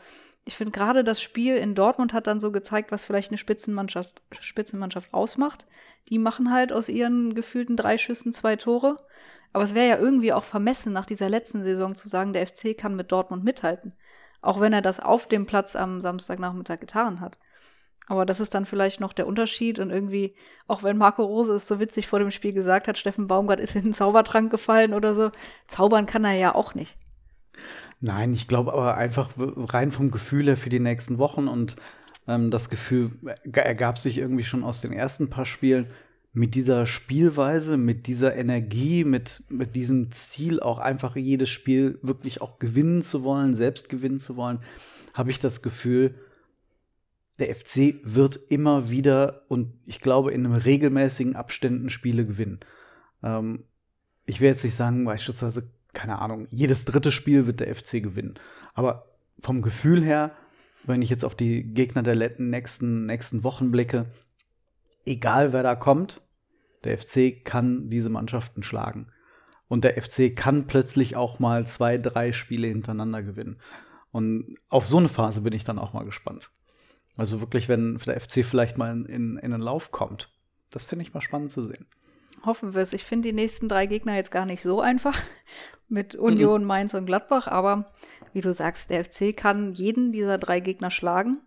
ich 0.47 0.55
finde 0.55 0.71
gerade 0.71 1.03
das 1.03 1.21
Spiel 1.21 1.57
in 1.57 1.75
Dortmund 1.75 2.13
hat 2.13 2.25
dann 2.25 2.39
so 2.39 2.53
gezeigt, 2.53 2.91
was 2.93 3.03
vielleicht 3.03 3.31
eine 3.31 3.37
Spitzenmannschaft, 3.37 4.21
Spitzenmannschaft 4.39 5.13
ausmacht. 5.13 5.65
Die 6.09 6.19
machen 6.19 6.53
halt 6.53 6.71
aus 6.71 6.87
ihren 6.87 7.35
gefühlten 7.35 7.75
drei 7.75 7.97
Schüssen 7.97 8.31
zwei 8.31 8.55
Tore. 8.55 8.95
Aber 9.51 9.65
es 9.65 9.73
wäre 9.73 9.89
ja 9.89 9.97
irgendwie 9.97 10.31
auch 10.31 10.45
vermessen, 10.45 10.93
nach 10.93 11.05
dieser 11.05 11.27
letzten 11.27 11.63
Saison 11.63 11.95
zu 11.95 12.07
sagen, 12.07 12.31
der 12.31 12.47
FC 12.47 12.77
kann 12.77 12.95
mit 12.95 13.11
Dortmund 13.11 13.43
mithalten. 13.43 13.93
Auch 14.41 14.61
wenn 14.61 14.71
er 14.71 14.81
das 14.81 15.01
auf 15.01 15.27
dem 15.27 15.45
Platz 15.45 15.75
am 15.75 15.99
Samstagnachmittag 15.99 16.79
getan 16.79 17.19
hat. 17.19 17.39
Aber 18.07 18.25
das 18.25 18.39
ist 18.39 18.53
dann 18.53 18.65
vielleicht 18.65 19.01
noch 19.01 19.11
der 19.11 19.27
Unterschied 19.27 19.79
und 19.79 19.89
irgendwie, 19.89 20.33
auch 20.65 20.81
wenn 20.81 20.97
Marco 20.97 21.25
Rose 21.25 21.55
es 21.55 21.67
so 21.67 21.81
witzig 21.81 22.07
vor 22.07 22.19
dem 22.19 22.31
Spiel 22.31 22.53
gesagt 22.53 22.87
hat, 22.87 22.97
Steffen 22.97 23.27
Baumgart 23.27 23.59
ist 23.59 23.75
in 23.75 23.83
den 23.83 23.93
Zaubertrank 23.93 24.49
gefallen 24.49 24.93
oder 24.93 25.13
so, 25.13 25.31
zaubern 25.67 26.05
kann 26.05 26.23
er 26.23 26.33
ja 26.35 26.55
auch 26.55 26.73
nicht. 26.73 26.97
Nein, 27.99 28.33
ich 28.33 28.47
glaube 28.47 28.73
aber 28.73 28.95
einfach 28.95 29.31
rein 29.37 29.91
vom 29.91 30.11
Gefühl 30.11 30.45
her 30.45 30.57
für 30.57 30.69
die 30.69 30.79
nächsten 30.79 31.17
Wochen 31.17 31.47
und 31.47 31.75
ähm, 32.27 32.51
das 32.51 32.69
Gefühl 32.69 33.11
ergab 33.51 33.97
sich 33.97 34.17
irgendwie 34.17 34.43
schon 34.43 34.63
aus 34.63 34.81
den 34.81 34.93
ersten 34.93 35.29
paar 35.29 35.45
Spielen 35.45 35.87
mit 36.33 36.53
dieser 36.53 36.85
Spielweise, 36.85 37.77
mit 37.77 38.05
dieser 38.05 38.35
Energie, 38.35 39.03
mit, 39.03 39.39
mit 39.49 39.75
diesem 39.75 40.11
Ziel, 40.11 40.59
auch 40.59 40.77
einfach 40.77 41.15
jedes 41.15 41.49
Spiel 41.49 41.97
wirklich 42.03 42.41
auch 42.41 42.59
gewinnen 42.59 43.01
zu 43.01 43.23
wollen, 43.23 43.55
selbst 43.55 43.89
gewinnen 43.89 44.19
zu 44.19 44.35
wollen, 44.35 44.59
habe 45.15 45.31
ich 45.31 45.39
das 45.39 45.63
Gefühl, 45.63 46.13
der 47.39 47.55
FC 47.55 47.95
wird 48.03 48.39
immer 48.49 48.91
wieder 48.91 49.45
und 49.47 49.73
ich 49.85 49.99
glaube 49.99 50.31
in 50.31 50.45
einem 50.45 50.55
regelmäßigen 50.55 51.35
Abständen 51.35 51.89
Spiele 51.89 52.25
gewinnen. 52.25 52.59
Ähm, 53.23 53.63
ich 54.27 54.39
will 54.39 54.49
jetzt 54.49 54.63
nicht 54.63 54.75
sagen, 54.75 55.05
beispielsweise, 55.05 55.71
keine 55.93 56.19
Ahnung, 56.19 56.47
jedes 56.51 56.85
dritte 56.85 57.11
Spiel 57.11 57.47
wird 57.47 57.59
der 57.59 57.73
FC 57.73 58.03
gewinnen. 58.03 58.35
Aber 58.73 59.05
vom 59.39 59.61
Gefühl 59.61 60.03
her, 60.03 60.31
wenn 60.85 61.01
ich 61.01 61.09
jetzt 61.09 61.25
auf 61.25 61.35
die 61.35 61.63
Gegner 61.63 62.03
der 62.03 62.15
nächsten, 62.39 63.05
nächsten 63.05 63.43
Wochen 63.43 63.71
blicke, 63.71 64.05
egal 65.05 65.53
wer 65.53 65.63
da 65.63 65.75
kommt, 65.75 66.21
der 66.83 66.97
FC 66.97 67.43
kann 67.43 67.89
diese 67.89 68.09
Mannschaften 68.09 68.63
schlagen. 68.63 69.07
Und 69.67 69.83
der 69.83 70.01
FC 70.01 70.35
kann 70.35 70.67
plötzlich 70.67 71.15
auch 71.15 71.39
mal 71.39 71.67
zwei, 71.67 71.97
drei 71.97 72.31
Spiele 72.31 72.67
hintereinander 72.67 73.21
gewinnen. 73.21 73.57
Und 74.11 74.55
auf 74.69 74.85
so 74.85 74.97
eine 74.97 75.09
Phase 75.09 75.41
bin 75.41 75.53
ich 75.53 75.63
dann 75.63 75.79
auch 75.79 75.93
mal 75.93 76.05
gespannt. 76.05 76.51
Also 77.17 77.41
wirklich, 77.41 77.67
wenn 77.67 77.97
der 77.97 78.19
FC 78.19 78.45
vielleicht 78.45 78.77
mal 78.77 78.91
in, 78.91 79.37
in, 79.37 79.51
den 79.51 79.61
Lauf 79.61 79.91
kommt. 79.91 80.31
Das 80.69 80.85
finde 80.85 81.03
ich 81.03 81.13
mal 81.13 81.21
spannend 81.21 81.51
zu 81.51 81.63
sehen. 81.63 81.87
Hoffen 82.45 82.73
wir 82.73 82.81
es. 82.81 82.93
Ich 82.93 83.03
finde 83.03 83.29
die 83.29 83.33
nächsten 83.33 83.67
drei 83.67 83.85
Gegner 83.85 84.15
jetzt 84.15 84.31
gar 84.31 84.45
nicht 84.45 84.61
so 84.61 84.81
einfach 84.81 85.19
mit 85.89 86.15
Union, 86.15 86.61
mhm. 86.61 86.67
Mainz 86.67 86.93
und 86.93 87.05
Gladbach. 87.05 87.47
Aber 87.47 87.85
wie 88.33 88.41
du 88.41 88.53
sagst, 88.53 88.89
der 88.89 89.03
FC 89.03 89.35
kann 89.35 89.73
jeden 89.73 90.11
dieser 90.11 90.37
drei 90.37 90.59
Gegner 90.59 90.91
schlagen. 90.91 91.37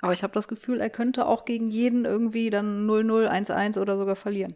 Aber 0.00 0.12
ich 0.12 0.22
habe 0.22 0.34
das 0.34 0.48
Gefühl, 0.48 0.80
er 0.80 0.90
könnte 0.90 1.26
auch 1.26 1.44
gegen 1.44 1.68
jeden 1.68 2.04
irgendwie 2.04 2.50
dann 2.50 2.86
0-0, 2.86 3.26
1-1 3.26 3.80
oder 3.80 3.96
sogar 3.96 4.16
verlieren. 4.16 4.54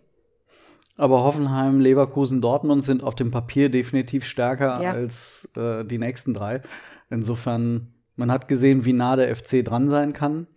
Aber 0.99 1.23
Hoffenheim, 1.23 1.81
Leverkusen, 1.81 2.41
Dortmund 2.41 2.83
sind 2.83 3.05
auf 3.05 3.15
dem 3.15 3.31
Papier 3.31 3.71
definitiv 3.71 4.25
stärker 4.25 4.83
ja. 4.83 4.93
als 4.93 5.49
äh, 5.57 5.85
die 5.85 5.97
nächsten 5.97 6.35
drei. 6.35 6.61
Insofern, 7.09 7.95
man 8.17 8.33
hat 8.33 8.49
gesehen, 8.49 8.85
wie 8.85 8.93
nah 8.93 9.15
der 9.15 9.35
FC 9.35 9.65
dran 9.65 9.89
sein 9.89 10.13
kann. 10.13 10.49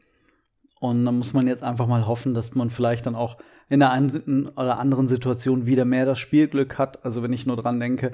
Und 0.79 1.05
dann 1.05 1.19
muss 1.19 1.33
man 1.33 1.47
jetzt 1.47 1.61
einfach 1.61 1.85
mal 1.85 2.07
hoffen, 2.07 2.33
dass 2.33 2.55
man 2.55 2.71
vielleicht 2.71 3.05
dann 3.05 3.13
auch 3.15 3.37
in 3.71 3.79
der 3.79 3.91
einen 3.91 4.49
oder 4.49 4.79
anderen 4.79 5.07
Situation 5.07 5.65
wieder 5.65 5.85
mehr 5.85 6.05
das 6.05 6.19
Spielglück 6.19 6.77
hat. 6.77 7.05
Also 7.05 7.23
wenn 7.23 7.31
ich 7.31 7.45
nur 7.45 7.55
dran 7.55 7.79
denke, 7.79 8.11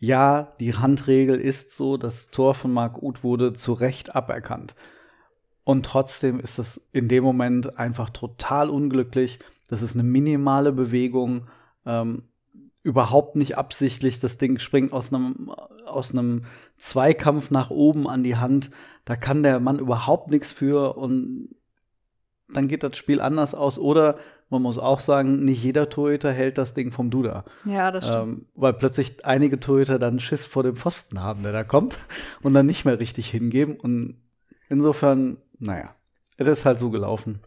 ja, 0.00 0.52
die 0.58 0.74
Handregel 0.74 1.40
ist 1.40 1.76
so, 1.76 1.96
das 1.96 2.32
Tor 2.32 2.54
von 2.54 2.72
Marc 2.72 3.00
Uth 3.00 3.22
wurde 3.22 3.52
zu 3.52 3.72
Recht 3.72 4.16
aberkannt. 4.16 4.74
Und 5.62 5.86
trotzdem 5.86 6.40
ist 6.40 6.58
das 6.58 6.88
in 6.90 7.06
dem 7.06 7.22
Moment 7.22 7.78
einfach 7.78 8.10
total 8.10 8.68
unglücklich. 8.68 9.38
Das 9.68 9.80
ist 9.80 9.94
eine 9.94 10.02
minimale 10.02 10.72
Bewegung, 10.72 11.44
ähm, 11.86 12.24
überhaupt 12.82 13.36
nicht 13.36 13.56
absichtlich. 13.56 14.18
Das 14.18 14.38
Ding 14.38 14.58
springt 14.58 14.92
aus 14.92 15.14
einem, 15.14 15.52
aus 15.86 16.10
einem 16.10 16.46
Zweikampf 16.78 17.52
nach 17.52 17.70
oben 17.70 18.08
an 18.08 18.24
die 18.24 18.36
Hand. 18.36 18.72
Da 19.04 19.14
kann 19.14 19.44
der 19.44 19.60
Mann 19.60 19.78
überhaupt 19.78 20.32
nichts 20.32 20.50
für 20.50 20.96
und 20.96 21.54
dann 22.52 22.66
geht 22.66 22.82
das 22.82 22.96
Spiel 22.96 23.20
anders 23.20 23.54
aus. 23.54 23.78
Oder 23.78 24.18
man 24.48 24.62
muss 24.62 24.78
auch 24.78 25.00
sagen, 25.00 25.44
nicht 25.44 25.62
jeder 25.62 25.88
Torhüter 25.88 26.32
hält 26.32 26.58
das 26.58 26.74
Ding 26.74 26.92
vom 26.92 27.10
Duda. 27.10 27.44
Ja, 27.64 27.90
das 27.90 28.06
stimmt. 28.06 28.38
Ähm, 28.38 28.46
weil 28.54 28.74
plötzlich 28.74 29.24
einige 29.24 29.58
Torhüter 29.58 29.98
dann 29.98 30.20
Schiss 30.20 30.46
vor 30.46 30.62
dem 30.62 30.76
Pfosten 30.76 31.22
haben, 31.22 31.42
der 31.42 31.52
da 31.52 31.64
kommt 31.64 31.98
und 32.42 32.54
dann 32.54 32.66
nicht 32.66 32.84
mehr 32.84 33.00
richtig 33.00 33.28
hingeben. 33.30 33.76
Und 33.80 34.20
insofern 34.68 35.38
naja, 35.58 35.94
es 36.36 36.48
ist 36.48 36.64
halt 36.64 36.78
so 36.78 36.90
gelaufen. 36.90 37.40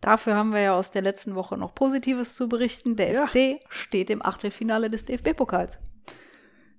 Dafür 0.00 0.34
haben 0.34 0.52
wir 0.52 0.60
ja 0.60 0.76
aus 0.76 0.90
der 0.90 1.02
letzten 1.02 1.34
Woche 1.34 1.56
noch 1.56 1.74
Positives 1.74 2.34
zu 2.34 2.48
berichten. 2.48 2.96
Der 2.96 3.12
ja. 3.12 3.26
FC 3.26 3.60
steht 3.68 4.10
im 4.10 4.24
Achtelfinale 4.24 4.90
des 4.90 5.04
DFB-Pokals. 5.04 5.78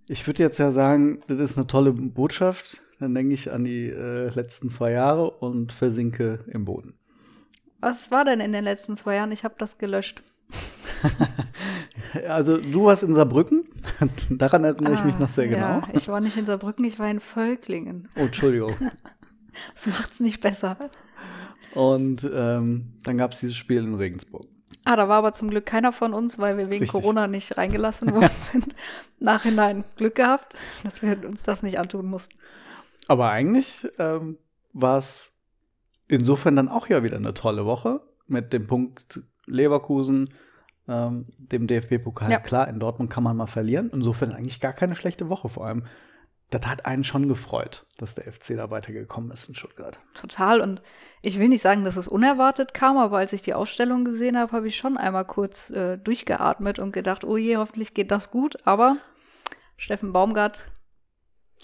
Ich 0.10 0.28
würde 0.28 0.44
jetzt 0.44 0.58
ja 0.58 0.72
sagen, 0.72 1.24
das 1.28 1.40
ist 1.40 1.58
eine 1.58 1.68
tolle 1.68 1.94
Botschaft. 1.94 2.82
Dann 3.00 3.14
denke 3.16 3.34
ich 3.34 3.52
an 3.52 3.64
die 3.64 3.90
äh, 3.90 4.30
letzten 4.30 4.70
zwei 4.70 4.92
Jahre 4.92 5.32
und 5.32 5.72
versinke 5.72 6.44
im 6.48 6.66
Boden. 6.66 6.96
Was 7.84 8.12
war 8.12 8.24
denn 8.24 8.40
in 8.40 8.54
den 8.54 8.63
letzten 8.63 8.96
zwei 8.96 9.16
Jahren? 9.16 9.34
Ich 9.34 9.44
habe 9.44 9.56
das 9.58 9.78
gelöscht. 9.78 10.24
also 12.30 12.56
du 12.56 12.86
warst 12.86 13.04
in 13.04 13.13
Saarbrücken. 13.13 13.66
Daran 14.30 14.63
erinnere 14.63 14.94
ah, 14.94 15.00
ich 15.00 15.04
mich 15.04 15.20
noch 15.20 15.28
sehr 15.28 15.50
genau. 15.50 15.60
Ja, 15.60 15.88
ich 15.92 16.08
war 16.08 16.22
nicht 16.22 16.38
in 16.38 16.46
Saarbrücken, 16.46 16.86
ich 16.86 16.98
war 16.98 17.12
in 17.12 17.20
Völklingen. 17.20 18.08
Oh, 18.16 18.22
Entschuldigung. 18.22 18.74
Das 19.75 19.86
macht 19.86 20.12
es 20.12 20.20
nicht 20.20 20.42
besser. 20.42 20.90
Und 21.75 22.24
ähm, 22.34 22.94
dann 23.04 23.20
gab 23.20 23.34
es 23.34 23.42
dieses 23.42 23.56
Spiel 23.56 23.84
in 23.84 23.94
Regensburg. 23.94 24.48
Ah, 24.84 24.96
da 24.96 25.08
war 25.08 25.18
aber 25.18 25.32
zum 25.32 25.52
Glück 25.52 25.68
keiner 25.68 25.94
von 25.94 26.12
uns, 26.16 26.40
weil 26.40 26.58
wir 26.58 26.72
wegen 26.72 26.86
Richtig. 26.86 26.90
Corona 26.90 27.28
nicht 27.28 27.56
reingelassen 27.56 28.12
worden 28.12 28.32
sind. 28.52 28.75
Nachhinein 29.20 29.84
Glück 29.96 30.16
gehabt, 30.16 30.56
dass 30.84 31.04
wir 31.04 31.24
uns 31.24 31.44
das 31.44 31.62
nicht 31.62 31.78
antun 31.78 32.08
mussten. 32.08 32.34
Aber 33.08 33.30
eigentlich 33.30 33.88
ähm, 34.00 34.40
war 34.74 34.98
es 34.98 35.33
insofern 36.13 36.55
dann 36.55 36.70
auch 36.70 36.88
ja 36.88 37.03
wieder 37.03 37.17
eine 37.17 37.34
tolle 37.34 37.65
Woche 37.65 38.01
mit 38.27 38.53
dem 38.53 38.67
Punkt 38.67 39.22
Leverkusen, 39.46 40.29
ähm, 40.88 41.25
dem 41.38 41.67
DFB-Pokal. 41.67 42.32
Ja. 42.32 42.39
Klar, 42.39 42.67
in 42.67 42.79
Dortmund 42.79 43.10
kann 43.10 43.24
man 43.24 43.36
mal 43.36 43.48
verlieren. 43.48 43.89
Insofern 43.93 44.32
eigentlich 44.32 44.60
gar 44.60 44.74
keine 44.74 44.96
schlechte 44.96 45.29
Woche, 45.29 45.50
vor 45.50 45.65
allem 45.65 45.86
das 46.53 46.67
hat 46.67 46.86
einen 46.86 47.03
schon 47.03 47.27
gefreut, 47.27 47.86
dass 47.98 48.15
der 48.15 48.32
FC 48.32 48.55
da 48.55 48.70
weitergekommen 48.70 49.32
ist 49.32 49.50
in 49.50 49.55
Stuttgart. 49.55 49.98
Total. 50.13 50.62
Und 50.62 50.82
ich 51.22 51.39
will 51.39 51.50
nicht 51.50 51.62
sagen, 51.62 51.84
dass 51.84 51.98
es 51.98 52.08
unerwartet 52.08 52.74
kam, 52.74 52.98
aber 52.98 53.17
als 53.17 53.34
ich 53.34 53.41
die 53.41 53.53
Aufstellung 53.53 54.05
gesehen 54.05 54.38
habe, 54.38 54.51
habe 54.51 54.67
ich 54.67 54.77
schon 54.77 54.98
einmal 54.98 55.25
kurz 55.25 55.72
äh, 55.72 55.98
durchgeatmet 55.98 56.79
und 56.79 56.91
gedacht, 56.91 57.24
oh 57.24 57.38
je, 57.38 57.58
hoffentlich 57.58 57.93
geht 57.93 58.12
das 58.12 58.29
gut. 58.29 58.67
Aber 58.67 58.98
Steffen 59.77 60.13
Baumgart 60.13 60.67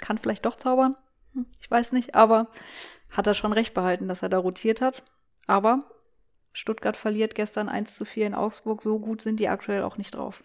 kann 0.02 0.18
vielleicht 0.18 0.46
doch 0.46 0.56
zaubern. 0.56 0.96
Hm, 1.34 1.46
ich 1.60 1.70
weiß 1.70 1.92
nicht, 1.92 2.16
aber 2.16 2.46
hat 3.10 3.28
er 3.28 3.34
schon 3.34 3.54
recht 3.54 3.74
behalten, 3.74 4.08
dass 4.08 4.22
er 4.22 4.30
da 4.30 4.38
rotiert 4.38 4.82
hat. 4.82 5.04
Aber 5.48 5.80
Stuttgart 6.54 6.98
verliert 6.98 7.36
gestern 7.36 7.70
1 7.70 7.96
zu 7.96 8.06
4 8.06 8.28
in 8.28 8.34
Augsburg. 8.36 8.82
So 8.82 9.00
gut 9.00 9.22
sind 9.22 9.40
die 9.40 9.50
aktuell 9.50 9.84
auch 9.84 9.98
nicht 9.98 10.16
drauf. 10.16 10.44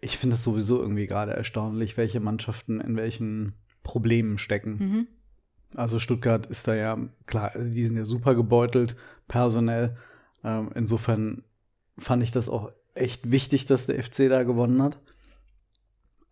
Ich 0.00 0.18
finde 0.18 0.34
es 0.34 0.44
sowieso 0.44 0.80
irgendwie 0.80 1.06
gerade 1.06 1.32
erstaunlich, 1.32 1.96
welche 1.96 2.20
Mannschaften 2.20 2.80
in 2.80 2.96
welchen 2.96 3.52
Problemen 3.82 4.38
stecken. 4.38 4.70
Mhm. 4.78 5.06
Also 5.76 5.98
Stuttgart 5.98 6.46
ist 6.46 6.66
da 6.66 6.74
ja, 6.74 6.98
klar, 7.26 7.52
also 7.54 7.72
die 7.72 7.86
sind 7.86 7.96
ja 7.96 8.04
super 8.04 8.34
gebeutelt, 8.34 8.96
personell. 9.28 9.96
Ähm, 10.42 10.70
insofern 10.74 11.44
fand 11.96 12.22
ich 12.22 12.32
das 12.32 12.48
auch 12.48 12.72
echt 12.94 13.30
wichtig, 13.30 13.66
dass 13.66 13.86
der 13.86 14.02
FC 14.02 14.28
da 14.28 14.42
gewonnen 14.42 14.82
hat. 14.82 14.98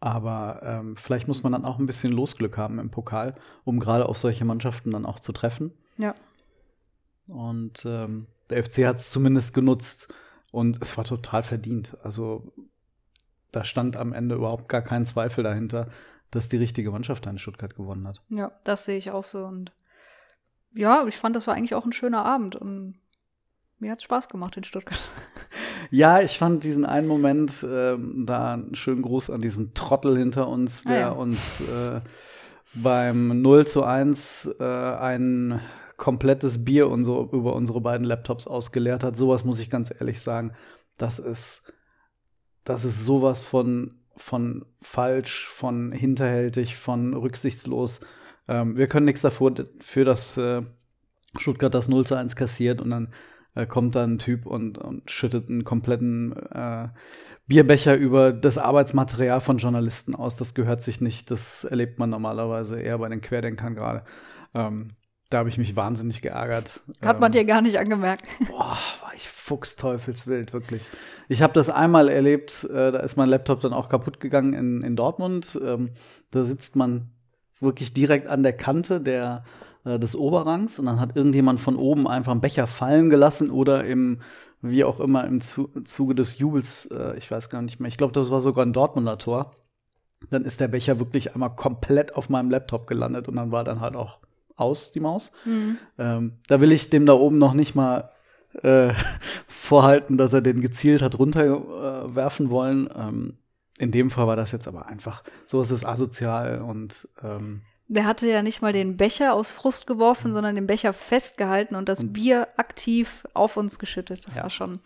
Aber 0.00 0.60
ähm, 0.62 0.96
vielleicht 0.96 1.26
muss 1.26 1.42
man 1.42 1.52
dann 1.52 1.64
auch 1.64 1.78
ein 1.78 1.86
bisschen 1.86 2.12
Losglück 2.12 2.56
haben 2.56 2.78
im 2.78 2.90
Pokal, 2.90 3.34
um 3.64 3.80
gerade 3.80 4.08
auf 4.08 4.16
solche 4.16 4.44
Mannschaften 4.44 4.92
dann 4.92 5.04
auch 5.04 5.18
zu 5.18 5.32
treffen. 5.32 5.72
Ja. 5.96 6.14
Und 7.26 7.84
ähm, 7.84 8.26
der 8.48 8.62
FC 8.62 8.86
hat 8.86 8.96
es 8.96 9.10
zumindest 9.10 9.54
genutzt 9.54 10.12
und 10.52 10.80
es 10.80 10.96
war 10.96 11.04
total 11.04 11.42
verdient. 11.42 11.96
Also 12.02 12.52
da 13.52 13.64
stand 13.64 13.96
am 13.96 14.12
Ende 14.12 14.36
überhaupt 14.36 14.68
gar 14.68 14.82
kein 14.82 15.04
Zweifel 15.04 15.42
dahinter, 15.44 15.88
dass 16.30 16.48
die 16.48 16.56
richtige 16.56 16.90
Mannschaft 16.90 17.26
da 17.26 17.30
in 17.30 17.38
Stuttgart 17.38 17.74
gewonnen 17.74 18.06
hat. 18.06 18.22
Ja, 18.28 18.52
das 18.64 18.84
sehe 18.84 18.98
ich 18.98 19.10
auch 19.10 19.24
so. 19.24 19.44
Und 19.44 19.72
ja, 20.74 21.06
ich 21.06 21.16
fand, 21.16 21.34
das 21.34 21.46
war 21.46 21.54
eigentlich 21.54 21.74
auch 21.74 21.84
ein 21.84 21.92
schöner 21.92 22.24
Abend. 22.24 22.56
Und 22.56 23.00
mir 23.78 23.90
hat 23.90 23.98
es 23.98 24.04
Spaß 24.04 24.28
gemacht 24.28 24.56
in 24.56 24.64
Stuttgart. 24.64 25.00
Ja, 25.90 26.20
ich 26.20 26.38
fand 26.38 26.64
diesen 26.64 26.84
einen 26.84 27.06
Moment 27.06 27.64
ähm, 27.68 28.24
da 28.26 28.54
einen 28.54 28.74
schönen 28.74 29.02
Gruß 29.02 29.30
an 29.30 29.40
diesen 29.40 29.74
Trottel 29.74 30.18
hinter 30.18 30.48
uns, 30.48 30.84
Ah, 30.86 30.90
der 30.90 31.00
ja. 31.00 31.08
uns 31.10 31.60
äh, 31.60 32.00
beim 32.74 33.40
0 33.40 33.66
zu 33.66 33.84
1 33.84 34.56
äh, 34.60 34.64
ein 34.64 35.60
komplettes 35.96 36.64
Bier 36.64 36.88
und 36.88 37.04
so 37.04 37.28
über 37.32 37.54
unsere 37.56 37.80
beiden 37.80 38.06
Laptops 38.06 38.46
ausgeleert 38.46 39.02
hat. 39.02 39.16
Sowas 39.16 39.44
muss 39.44 39.58
ich 39.60 39.70
ganz 39.70 39.90
ehrlich 39.90 40.20
sagen. 40.20 40.52
Das 40.96 41.18
ist, 41.18 41.72
das 42.64 42.84
ist 42.84 43.04
sowas 43.04 43.46
von, 43.46 43.94
von 44.16 44.64
falsch, 44.80 45.46
von 45.48 45.92
hinterhältig, 45.92 46.76
von 46.76 47.14
rücksichtslos. 47.14 48.00
Ähm, 48.46 48.76
wir 48.76 48.86
können 48.86 49.06
nichts 49.06 49.22
dafür, 49.22 49.66
für 49.80 50.04
dass 50.04 50.36
äh, 50.36 50.62
Stuttgart 51.36 51.74
das 51.74 51.88
0 51.88 52.06
zu 52.06 52.14
1 52.14 52.36
kassiert 52.36 52.80
und 52.80 52.90
dann 52.90 53.08
äh, 53.58 53.66
kommt 53.66 53.96
da 53.96 54.04
ein 54.04 54.18
Typ 54.18 54.46
und, 54.46 54.78
und 54.78 55.10
schüttet 55.10 55.50
einen 55.50 55.64
kompletten 55.64 56.32
äh, 56.52 56.88
Bierbecher 57.48 57.96
über 57.96 58.32
das 58.32 58.56
Arbeitsmaterial 58.56 59.40
von 59.40 59.58
Journalisten 59.58 60.14
aus. 60.14 60.36
Das 60.36 60.54
gehört 60.54 60.80
sich 60.80 61.00
nicht. 61.00 61.30
Das 61.30 61.64
erlebt 61.64 61.98
man 61.98 62.10
normalerweise 62.10 62.80
eher 62.80 62.98
bei 62.98 63.08
den 63.08 63.20
Querdenkern 63.20 63.74
gerade. 63.74 64.04
Ähm, 64.54 64.88
da 65.30 65.38
habe 65.38 65.48
ich 65.48 65.58
mich 65.58 65.74
wahnsinnig 65.74 66.22
geärgert. 66.22 66.80
Hat 67.04 67.20
man 67.20 67.32
ähm, 67.32 67.38
dir 67.38 67.44
gar 67.44 67.60
nicht 67.60 67.78
angemerkt. 67.78 68.24
Boah, 68.46 68.78
war 69.00 69.12
ich 69.16 69.28
fuchsteufelswild, 69.28 70.52
wirklich. 70.52 70.90
Ich 71.28 71.42
habe 71.42 71.52
das 71.52 71.68
einmal 71.68 72.08
erlebt, 72.08 72.64
äh, 72.64 72.92
da 72.92 73.00
ist 73.00 73.16
mein 73.16 73.28
Laptop 73.28 73.60
dann 73.60 73.72
auch 73.72 73.88
kaputt 73.88 74.20
gegangen 74.20 74.52
in, 74.52 74.82
in 74.82 74.94
Dortmund. 74.94 75.58
Ähm, 75.62 75.90
da 76.30 76.44
sitzt 76.44 76.76
man 76.76 77.10
wirklich 77.60 77.92
direkt 77.92 78.28
an 78.28 78.44
der 78.44 78.52
Kante 78.52 79.00
der, 79.00 79.42
äh, 79.88 79.98
des 79.98 80.14
Oberrangs 80.14 80.78
und 80.78 80.86
dann 80.86 81.00
hat 81.00 81.16
irgendjemand 81.16 81.60
von 81.60 81.76
oben 81.76 82.06
einfach 82.06 82.32
einen 82.32 82.40
Becher 82.40 82.66
fallen 82.66 83.10
gelassen 83.10 83.50
oder 83.50 83.84
im, 83.84 84.20
wie 84.60 84.84
auch 84.84 85.00
immer, 85.00 85.24
im 85.24 85.40
Zu 85.40 85.68
Zuge 85.84 86.14
des 86.14 86.38
Jubels, 86.38 86.86
äh, 86.92 87.16
ich 87.16 87.30
weiß 87.30 87.48
gar 87.48 87.62
nicht 87.62 87.80
mehr, 87.80 87.88
ich 87.88 87.96
glaube, 87.96 88.12
das 88.12 88.30
war 88.30 88.40
sogar 88.40 88.66
ein 88.66 88.72
Dortmunder 88.72 89.18
Tor. 89.18 89.52
Dann 90.30 90.44
ist 90.44 90.60
der 90.60 90.68
Becher 90.68 90.98
wirklich 90.98 91.34
einmal 91.34 91.54
komplett 91.54 92.16
auf 92.16 92.28
meinem 92.28 92.50
Laptop 92.50 92.86
gelandet 92.86 93.28
und 93.28 93.36
dann 93.36 93.52
war 93.52 93.64
dann 93.64 93.80
halt 93.80 93.96
auch 93.96 94.18
aus, 94.56 94.92
die 94.92 95.00
Maus. 95.00 95.32
Ähm, 95.96 96.38
da 96.48 96.60
will 96.60 96.72
ich 96.72 96.90
dem 96.90 97.06
da 97.06 97.12
oben 97.12 97.38
noch 97.38 97.54
nicht 97.54 97.74
mal 97.74 98.10
äh, 98.62 98.92
vorhalten, 99.46 100.18
dass 100.18 100.32
er 100.32 100.42
den 100.42 100.60
gezielt 100.60 101.02
hat 101.02 101.18
runterwerfen 101.18 102.46
äh, 102.46 102.50
wollen. 102.50 102.90
Ähm, 102.94 103.38
in 103.78 103.92
dem 103.92 104.10
Fall 104.10 104.26
war 104.26 104.36
das 104.36 104.50
jetzt 104.50 104.66
aber 104.66 104.86
einfach, 104.86 105.22
so 105.46 105.60
ist 105.62 105.70
es 105.70 105.86
asozial 105.86 106.60
und 106.60 107.08
ähm, 107.22 107.62
Der 107.90 108.04
hatte 108.04 108.26
ja 108.28 108.42
nicht 108.42 108.60
mal 108.60 108.72
den 108.74 108.96
Becher 108.98 109.32
aus 109.32 109.50
Frust 109.50 109.86
geworfen, 109.86 110.34
sondern 110.34 110.54
den 110.54 110.66
Becher 110.66 110.92
festgehalten 110.92 111.74
und 111.74 111.88
das 111.88 112.12
Bier 112.12 112.48
aktiv 112.58 113.26
auf 113.34 113.56
uns 113.56 113.78
geschüttet. 113.78 114.26
Das 114.26 114.34
Ja. 114.36 114.42
war 114.42 114.50
schon 114.50 114.78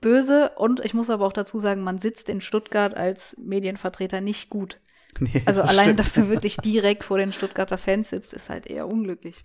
böse. 0.00 0.50
Und 0.56 0.84
ich 0.84 0.94
muss 0.94 1.10
aber 1.10 1.26
auch 1.26 1.32
dazu 1.32 1.58
sagen, 1.58 1.82
man 1.82 1.98
sitzt 1.98 2.28
in 2.28 2.40
Stuttgart 2.40 2.94
als 2.96 3.36
Medienvertreter 3.38 4.20
nicht 4.20 4.50
gut. 4.50 4.80
nee, 5.20 5.42
Also 5.46 5.60
das 5.60 5.70
allein, 5.70 5.84
stimmt. 5.86 5.98
dass 6.00 6.12
du 6.14 6.28
wirklich 6.28 6.56
direkt 6.64 7.04
vor 7.04 7.18
den 7.18 7.32
Stuttgarter 7.32 7.78
Fans 7.78 8.10
sitzt, 8.10 8.32
ist 8.32 8.48
halt 8.50 8.66
eher 8.66 8.88
unglücklich. 8.88 9.44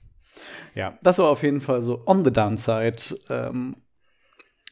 Ja, 0.75 0.97
das 1.03 1.17
war 1.17 1.27
auf 1.29 1.43
jeden 1.43 1.59
Fall 1.61 1.81
so 1.81 2.03
on 2.05 2.23
the 2.23 2.31
downside. 2.31 2.95
Ähm, 3.29 3.75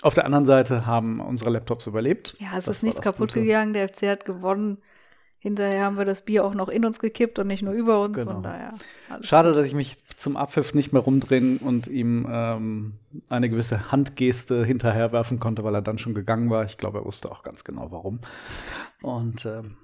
auf 0.02 0.14
der 0.14 0.26
anderen 0.26 0.46
Seite 0.46 0.86
haben 0.86 1.20
unsere 1.20 1.50
Laptops 1.50 1.88
überlebt. 1.88 2.36
Ja, 2.40 2.58
es 2.58 2.66
Das 2.66 2.78
ist 2.78 2.84
nichts 2.84 3.02
kaputt 3.02 3.34
Gute. 3.34 3.44
gegangen. 3.44 3.74
Der 3.74 3.90
FC 3.90 4.04
hat 4.10 4.24
gewonnen. 4.26 4.78
Hinterher 5.39 5.84
haben 5.84 5.98
wir 5.98 6.06
das 6.06 6.22
Bier 6.22 6.44
auch 6.44 6.56
noch 6.56 6.67
in 6.67 6.84
uns 6.84 7.00
gekippt 7.00 7.38
und 7.38 7.48
nicht 7.48 7.62
nur 7.62 7.74
über 7.74 8.01
uns. 8.01 8.17
Genau. 8.17 8.34
Von 8.34 8.44
daher. 8.44 8.74
alles 9.10 9.27
Schade, 9.27 9.53
dass 9.53 9.67
ich 9.67 9.75
mich 9.75 9.98
zum 10.17 10.36
Abpfiff 10.36 10.74
nicht 10.74 10.94
mehr 10.94 11.01
rumdrehen 11.01 11.58
und 11.58 11.88
ihm 11.88 12.27
ähm, 12.29 12.94
eine 13.29 13.50
gewisse 13.50 13.91
Handgeste 13.91 14.65
hinterherwerfen 14.65 15.39
konnte, 15.39 15.63
weil 15.63 15.75
er 15.75 15.84
dann 15.84 16.00
schon 16.00 16.15
gegangen 16.15 16.50
war. 16.50 16.63
Ich 16.63 16.77
glaube, 16.77 17.00
er 17.00 17.06
wusste 17.06 17.32
auch 17.32 17.44
ganz 17.44 17.63
genau, 17.63 17.91
warum. 17.91 18.20
Und 19.03 19.46
ähm, 19.46 19.77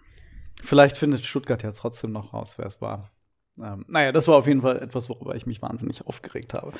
vielleicht 0.61 0.97
findet 0.97 1.25
Stuttgart 1.25 1.61
ja 1.61 1.71
trotzdem 1.71 2.11
noch 2.11 2.33
raus, 2.33 2.57
wer 2.57 2.65
es 2.65 2.81
war. 2.81 3.11
Ähm, 3.61 3.85
naja, 3.87 4.11
das 4.11 4.27
war 4.27 4.37
auf 4.37 4.47
jeden 4.47 4.63
Fall 4.63 4.81
etwas, 4.81 5.09
worüber 5.09 5.35
ich 5.35 5.45
mich 5.45 5.61
wahnsinnig 5.61 6.07
aufgeregt 6.07 6.55
habe. 6.55 6.73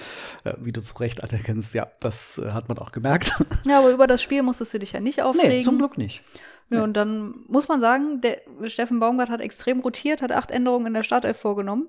Äh, 0.43 0.55
wie 0.59 0.71
du 0.71 0.81
zu 0.81 0.97
Recht 0.97 1.23
anerkennst, 1.23 1.75
ja, 1.75 1.87
das 1.99 2.39
äh, 2.39 2.51
hat 2.51 2.67
man 2.67 2.79
auch 2.79 2.91
gemerkt. 2.91 3.33
Ja, 3.65 3.79
aber 3.79 3.91
über 3.91 4.07
das 4.07 4.21
Spiel 4.21 4.41
musstest 4.41 4.73
du 4.73 4.79
dich 4.79 4.93
ja 4.93 4.99
nicht 4.99 5.21
aufregen. 5.21 5.77
Glück 5.77 5.97
nicht. 5.97 6.23
Ja, 6.69 6.83
und 6.83 6.93
dann 6.93 7.43
muss 7.47 7.67
man 7.67 7.79
sagen, 7.79 8.21
der 8.21 8.41
Steffen 8.65 8.99
Baumgart 8.99 9.29
hat 9.29 9.41
extrem 9.41 9.81
rotiert, 9.81 10.21
hat 10.21 10.31
acht 10.31 10.49
Änderungen 10.49 10.87
in 10.87 10.93
der 10.93 11.03
Startelf 11.03 11.37
vorgenommen. 11.37 11.87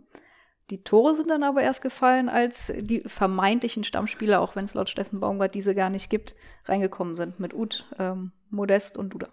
Die 0.71 0.83
Tore 0.83 1.15
sind 1.15 1.29
dann 1.29 1.43
aber 1.43 1.63
erst 1.63 1.83
gefallen, 1.83 2.29
als 2.29 2.73
die 2.77 3.01
vermeintlichen 3.01 3.85
Stammspieler, 3.85 4.41
auch 4.41 4.57
wenn 4.57 4.65
es 4.65 4.75
laut 4.75 4.89
Steffen 4.89 5.21
Baumgart 5.21 5.55
diese 5.55 5.75
gar 5.75 5.91
nicht 5.91 6.09
gibt, 6.09 6.35
reingekommen 6.65 7.17
sind 7.17 7.39
mit 7.39 7.53
Uth, 7.53 7.85
ähm, 7.99 8.33
Modest 8.51 8.97
und 8.97 9.11
Duda. 9.11 9.29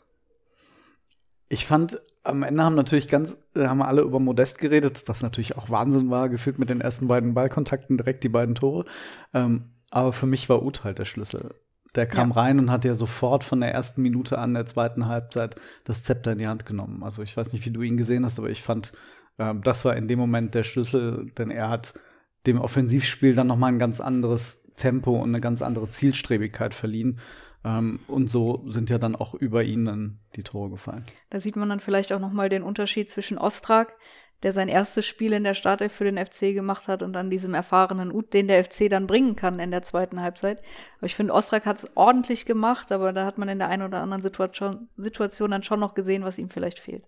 Ich 1.48 1.65
fand, 1.65 2.01
am 2.24 2.43
Ende 2.43 2.63
haben 2.63 2.75
natürlich 2.75 3.07
ganz, 3.07 3.38
äh, 3.55 3.65
haben 3.65 3.81
alle 3.81 4.01
über 4.01 4.19
Modest 4.19 4.60
geredet, 4.60 5.03
was 5.07 5.21
natürlich 5.21 5.57
auch 5.57 5.69
Wahnsinn 5.69 6.10
war, 6.10 6.27
gefühlt 6.27 6.60
mit 6.60 6.69
den 6.69 6.81
ersten 6.81 7.07
beiden 7.07 7.33
Ballkontakten 7.33 7.98
direkt 7.98 8.24
die 8.24 8.29
beiden 8.29 8.55
Tore. 8.55 8.86
Ähm, 9.33 9.71
aber 9.89 10.12
für 10.13 10.25
mich 10.25 10.50
war 10.50 10.63
Uth 10.63 10.83
halt 10.83 11.00
der 11.00 11.05
Schlüssel. 11.05 11.55
Der 11.95 12.05
kam 12.05 12.29
Ja. 12.29 12.36
rein 12.36 12.60
und 12.60 12.71
hat 12.71 12.86
ja 12.86 12.95
sofort 12.95 13.43
von 13.43 13.60
der 13.60 13.74
ersten 13.74 14.01
Minute 14.01 14.38
an 14.39 14.53
der 14.53 14.65
zweiten 14.65 15.07
Halbzeit 15.07 15.55
das 15.83 16.03
Zepter 16.03 16.31
in 16.31 16.38
die 16.38 16.48
Hand 16.48 16.65
genommen. 16.65 17.03
Also 17.03 17.21
ich 17.21 17.36
weiß 17.36 17.51
nicht, 17.53 17.65
wie 17.65 17.71
du 17.71 17.81
ihn 17.81 17.98
gesehen 17.98 18.24
hast, 18.25 18.39
aber 18.39 18.50
ich 18.50 18.62
fand, 18.62 18.93
ähm, 19.38 19.62
das 19.63 19.83
war 19.86 19.95
in 19.95 20.07
dem 20.07 20.19
Moment 20.19 20.55
der 20.55 20.63
Schlüssel, 20.63 21.31
denn 21.38 21.51
er 21.51 21.69
hat 21.69 21.93
dem 22.48 22.60
Offensivspiel 22.60 23.36
dann 23.36 23.48
noch 23.48 23.57
mal 23.57 23.67
ein 23.67 23.79
ganz 23.79 24.00
anderes 24.00 24.71
Tempo 24.75 25.12
und 25.21 25.29
eine 25.29 25.41
ganz 25.41 25.62
andere 25.62 25.89
Zielstrebigkeit 25.89 26.74
verliehen. 26.74 27.19
Ähm, 27.63 28.00
und 28.07 28.27
so 28.29 28.63
sind 28.69 28.89
ja 28.89 28.98
dann 28.98 29.15
auch 29.15 29.36
über 29.36 29.63
ihn 29.63 29.86
dann 29.86 30.19
die 30.36 30.41
Tore 30.43 30.71
gefallen. 30.71 31.05
Da 31.29 31.39
sieht 31.39 31.55
man 31.55 31.69
dann 31.69 31.79
vielleicht 31.79 32.12
auch 32.13 32.19
noch 32.19 32.31
mal 32.31 32.50
den 32.50 32.63
Unterschied 32.63 33.10
zwischen 33.10 33.38
Ostrak, 33.38 33.93
der 34.43 34.53
sein 34.53 34.67
erstes 34.67 35.05
Spiel 35.05 35.33
in 35.33 35.43
der 35.43 35.53
Startelf 35.53 35.93
für 35.93 36.03
den 36.03 36.17
FC 36.17 36.53
gemacht 36.53 36.88
hat 36.88 37.03
und 37.03 37.13
dann 37.13 37.29
diesem 37.29 37.53
erfahrenen 37.53 38.12
Uth, 38.12 38.33
den 38.33 38.48
der 38.48 38.63
FC 38.63 38.89
dann 38.89 39.07
bringen 39.07 39.36
kann 39.36 39.60
in 39.60 39.71
der 39.71 39.83
zweiten 39.83 40.21
Halbzeit. 40.21 40.60
Aber 40.98 41.05
ich 41.05 41.15
finde, 41.15 41.33
Ostrak 41.33 41.65
hat 41.65 41.77
es 41.77 41.91
ordentlich 41.95 42.45
gemacht, 42.45 42.91
aber 42.91 43.13
da 43.13 43.25
hat 43.25 43.38
man 43.38 43.50
in 43.50 43.60
der 43.60 43.69
einen 43.69 43.83
oder 43.83 44.01
anderen 44.01 44.24
Situation, 44.24 44.89
Situation 44.98 45.51
dann 45.51 45.63
schon 45.63 45.79
noch 45.79 45.93
gesehen, 45.93 46.24
was 46.24 46.38
ihm 46.38 46.50
vielleicht 46.50 46.79
fehlt. 46.79 47.03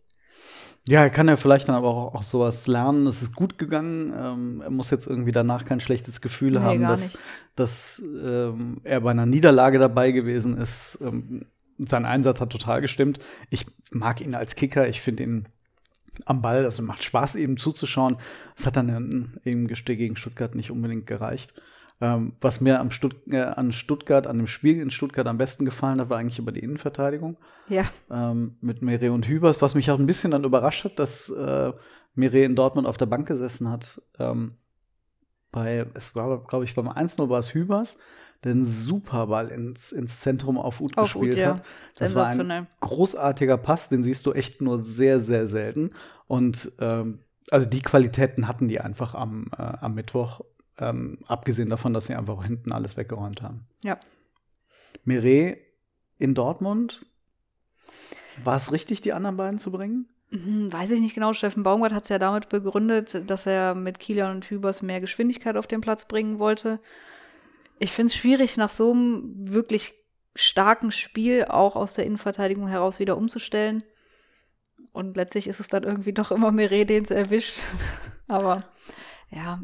Ja, 0.85 1.01
er 1.01 1.09
kann 1.09 1.29
ja 1.29 1.37
vielleicht 1.37 1.69
dann 1.69 1.75
aber 1.75 1.87
auch, 1.87 2.15
auch 2.15 2.23
sowas 2.23 2.67
lernen. 2.67 3.07
Es 3.07 3.21
ist 3.21 3.35
gut 3.35 3.57
gegangen. 3.57 4.13
Ähm, 4.15 4.61
er 4.61 4.69
muss 4.69 4.91
jetzt 4.91 5.07
irgendwie 5.07 5.31
danach 5.31 5.63
kein 5.63 5.79
schlechtes 5.79 6.19
Gefühl 6.19 6.53
Nee, 6.53 6.59
haben, 6.59 6.81
dass, 6.81 7.13
dass 7.55 8.01
ähm, 8.03 8.81
er 8.83 8.99
bei 8.99 9.11
einer 9.11 9.25
Niederlage 9.25 9.79
dabei 9.79 10.11
gewesen 10.11 10.57
ist. 10.57 10.99
Ähm, 11.01 11.45
sein 11.77 12.05
Einsatz 12.05 12.41
hat 12.41 12.49
total 12.49 12.81
gestimmt. 12.81 13.19
Ich 13.49 13.65
mag 13.91 14.19
ihn 14.19 14.35
als 14.35 14.55
Kicker. 14.55 14.87
Ich 14.89 15.01
finde 15.01 15.23
ihn 15.23 15.43
am 16.25 16.41
Ball. 16.41 16.65
Also 16.65 16.83
macht 16.83 17.03
Spaß, 17.03 17.35
eben 17.35 17.57
zuzuschauen. 17.57 18.17
Es 18.55 18.65
hat 18.65 18.75
dann 18.75 19.39
Gesteh 19.67 19.95
gegen 19.95 20.15
Stuttgart 20.15 20.55
nicht 20.55 20.71
unbedingt 20.71 21.07
gereicht. 21.07 21.53
Ähm, 22.01 22.33
was 22.41 22.59
mir 22.59 22.79
am 22.79 22.91
Stutt 22.91 23.15
äh, 23.27 23.39
an 23.39 23.71
Stuttgart, 23.71 24.27
an 24.27 24.37
dem 24.37 24.47
Spiel 24.47 24.81
in 24.81 24.89
Stuttgart 24.89 25.27
am 25.27 25.37
besten 25.37 25.63
gefallen 25.63 26.01
hat, 26.01 26.09
war 26.09 26.17
eigentlich 26.17 26.39
über 26.39 26.51
die 26.51 26.59
Innenverteidigung 26.59 27.37
Ja, 27.69 27.85
ähm, 28.09 28.57
mit 28.61 28.81
Mire 28.81 29.11
und 29.11 29.27
Hübers, 29.27 29.61
was 29.61 29.75
mich 29.75 29.89
auch 29.89 29.99
ein 29.99 30.05
bisschen 30.05 30.31
dann 30.31 30.43
überrascht 30.43 30.83
hat, 30.83 30.99
dass 30.99 31.29
äh, 31.29 31.71
Mire 32.15 32.43
in 32.43 32.55
Dortmund 32.55 32.87
auf 32.87 32.97
der 32.97 33.05
Bank 33.05 33.27
gesessen 33.27 33.69
hat. 33.69 34.01
Ähm, 34.19 34.55
bei, 35.51 35.85
es 35.93 36.15
war, 36.15 36.43
glaube 36.43 36.65
ich, 36.65 36.73
beim 36.73 36.89
1-0 36.89 37.29
war 37.29 37.39
es 37.39 37.53
Hübers, 37.53 37.97
der 38.43 38.51
einen 38.51 38.65
super 38.65 39.27
Ball 39.27 39.49
ins, 39.49 39.91
ins 39.91 40.19
Zentrum 40.19 40.57
auf 40.57 40.81
Ut 40.81 40.97
Auf 40.97 41.13
gespielt 41.13 41.37
ja. 41.37 41.55
hat. 41.55 41.63
Das 41.97 42.15
war 42.15 42.27
ein 42.27 42.67
großartiger 42.81 43.57
Pass, 43.57 43.89
den 43.89 44.03
siehst 44.03 44.25
du 44.25 44.33
echt 44.33 44.61
nur 44.61 44.81
sehr, 44.81 45.19
sehr 45.19 45.47
selten. 45.47 45.91
Und 46.27 46.71
ähm, 46.79 47.19
also 47.51 47.67
die 47.67 47.81
Qualitäten 47.81 48.47
hatten 48.47 48.67
die 48.67 48.81
einfach 48.81 49.15
am, 49.15 49.47
äh, 49.57 49.61
am 49.61 49.95
Mittwoch. 49.95 50.41
Ähm, 50.79 51.19
abgesehen 51.27 51.69
davon, 51.69 51.93
dass 51.93 52.07
sie 52.07 52.15
einfach 52.15 52.43
hinten 52.43 52.71
alles 52.71 52.97
weggeräumt 52.97 53.43
haben. 53.43 53.67
Ja. 53.83 53.99
Mire 55.03 55.57
in 56.17 56.33
Dortmund. 56.33 57.05
War 58.43 58.55
es 58.55 58.71
richtig, 58.71 59.01
die 59.01 59.13
anderen 59.13 59.37
beiden 59.37 59.59
zu 59.59 59.71
bringen? 59.71 60.07
Mhm, 60.31 60.73
Weiß 60.73 60.89
ich 60.89 60.99
nicht 60.99 61.13
genau. 61.13 61.33
Steffen 61.33 61.61
Baumgart 61.61 61.93
hat 61.93 62.03
es 62.03 62.09
ja 62.09 62.17
damit 62.17 62.49
begründet, 62.49 63.29
dass 63.29 63.45
er 63.45 63.75
mit 63.75 63.99
Kilian 63.99 64.35
und 64.35 64.49
Hübers 64.49 64.81
mehr 64.81 64.99
Geschwindigkeit 64.99 65.57
auf 65.57 65.67
den 65.67 65.81
Platz 65.81 66.05
bringen 66.05 66.39
wollte. 66.39 66.79
Ich 67.79 67.91
finde 67.91 68.07
es 68.07 68.15
schwierig, 68.15 68.57
nach 68.57 68.69
so 68.69 68.91
einem 68.91 69.33
wirklich 69.35 69.93
starken 70.35 70.91
Spiel 70.91 71.45
auch 71.45 71.75
aus 71.75 71.95
der 71.95 72.05
Innenverteidigung 72.05 72.67
heraus 72.67 72.99
wieder 72.99 73.17
umzustellen. 73.17 73.83
Und 74.91 75.17
letztlich 75.17 75.47
ist 75.47 75.59
es 75.59 75.67
dann 75.67 75.83
irgendwie 75.83 76.13
doch 76.13 76.31
immer 76.31 76.51
Meret, 76.51 76.89
den 76.89 77.03
es 77.03 77.11
erwischt. 77.11 77.59
Aber 78.27 78.63
ja, 79.29 79.59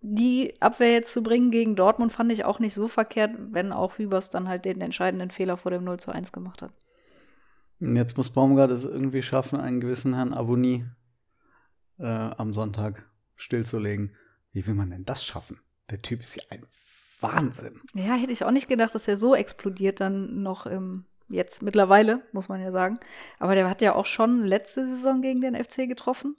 die 0.00 0.54
Abwehr 0.60 0.92
jetzt 0.92 1.12
zu 1.12 1.22
bringen 1.22 1.50
gegen 1.50 1.76
Dortmund 1.76 2.12
fand 2.12 2.32
ich 2.32 2.44
auch 2.44 2.58
nicht 2.58 2.74
so 2.74 2.88
verkehrt, 2.88 3.32
wenn 3.50 3.72
auch 3.72 3.98
Hübers 3.98 4.30
dann 4.30 4.48
halt 4.48 4.64
den 4.64 4.80
entscheidenden 4.80 5.30
Fehler 5.30 5.56
vor 5.56 5.70
dem 5.70 5.84
0 5.84 6.00
zu 6.00 6.10
1 6.10 6.32
gemacht 6.32 6.62
hat. 6.62 6.72
Jetzt 7.80 8.16
muss 8.16 8.30
Baumgart 8.30 8.70
es 8.70 8.84
irgendwie 8.84 9.22
schaffen, 9.22 9.60
einen 9.60 9.80
gewissen 9.80 10.14
Herrn 10.14 10.34
Avonie 10.34 10.86
äh, 11.98 12.04
am 12.06 12.52
Sonntag 12.52 13.10
stillzulegen. 13.36 14.14
Wie 14.52 14.66
will 14.66 14.74
man 14.74 14.90
denn 14.90 15.04
das 15.04 15.24
schaffen? 15.24 15.60
Der 15.90 16.02
Typ 16.02 16.20
ist 16.20 16.36
ja 16.36 16.42
ein 16.50 16.64
Wahnsinn. 17.20 17.80
Ja, 17.94 18.14
hätte 18.14 18.32
ich 18.32 18.44
auch 18.44 18.50
nicht 18.50 18.68
gedacht, 18.68 18.94
dass 18.94 19.08
er 19.08 19.16
so 19.16 19.34
explodiert 19.34 20.00
dann 20.00 20.42
noch 20.42 20.66
im, 20.66 21.04
jetzt 21.28 21.62
mittlerweile, 21.62 22.22
muss 22.32 22.48
man 22.48 22.60
ja 22.60 22.72
sagen. 22.72 22.98
Aber 23.38 23.54
der 23.54 23.68
hat 23.68 23.80
ja 23.80 23.94
auch 23.94 24.06
schon 24.06 24.42
letzte 24.42 24.86
Saison 24.86 25.20
gegen 25.20 25.40
den 25.40 25.54
FC 25.54 25.88
getroffen. 25.88 26.36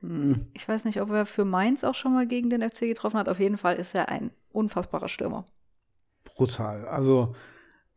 Hm. 0.00 0.46
Ich 0.54 0.68
weiß 0.68 0.84
nicht, 0.84 1.00
ob 1.00 1.10
er 1.10 1.26
für 1.26 1.44
Mainz 1.44 1.84
auch 1.84 1.94
schon 1.94 2.14
mal 2.14 2.26
gegen 2.26 2.50
den 2.50 2.62
FC 2.62 2.80
getroffen 2.80 3.18
hat. 3.18 3.28
Auf 3.28 3.40
jeden 3.40 3.58
Fall 3.58 3.76
ist 3.76 3.94
er 3.94 4.08
ein 4.08 4.30
unfassbarer 4.52 5.08
Stürmer. 5.08 5.44
Brutal. 6.24 6.86
Also, 6.86 7.34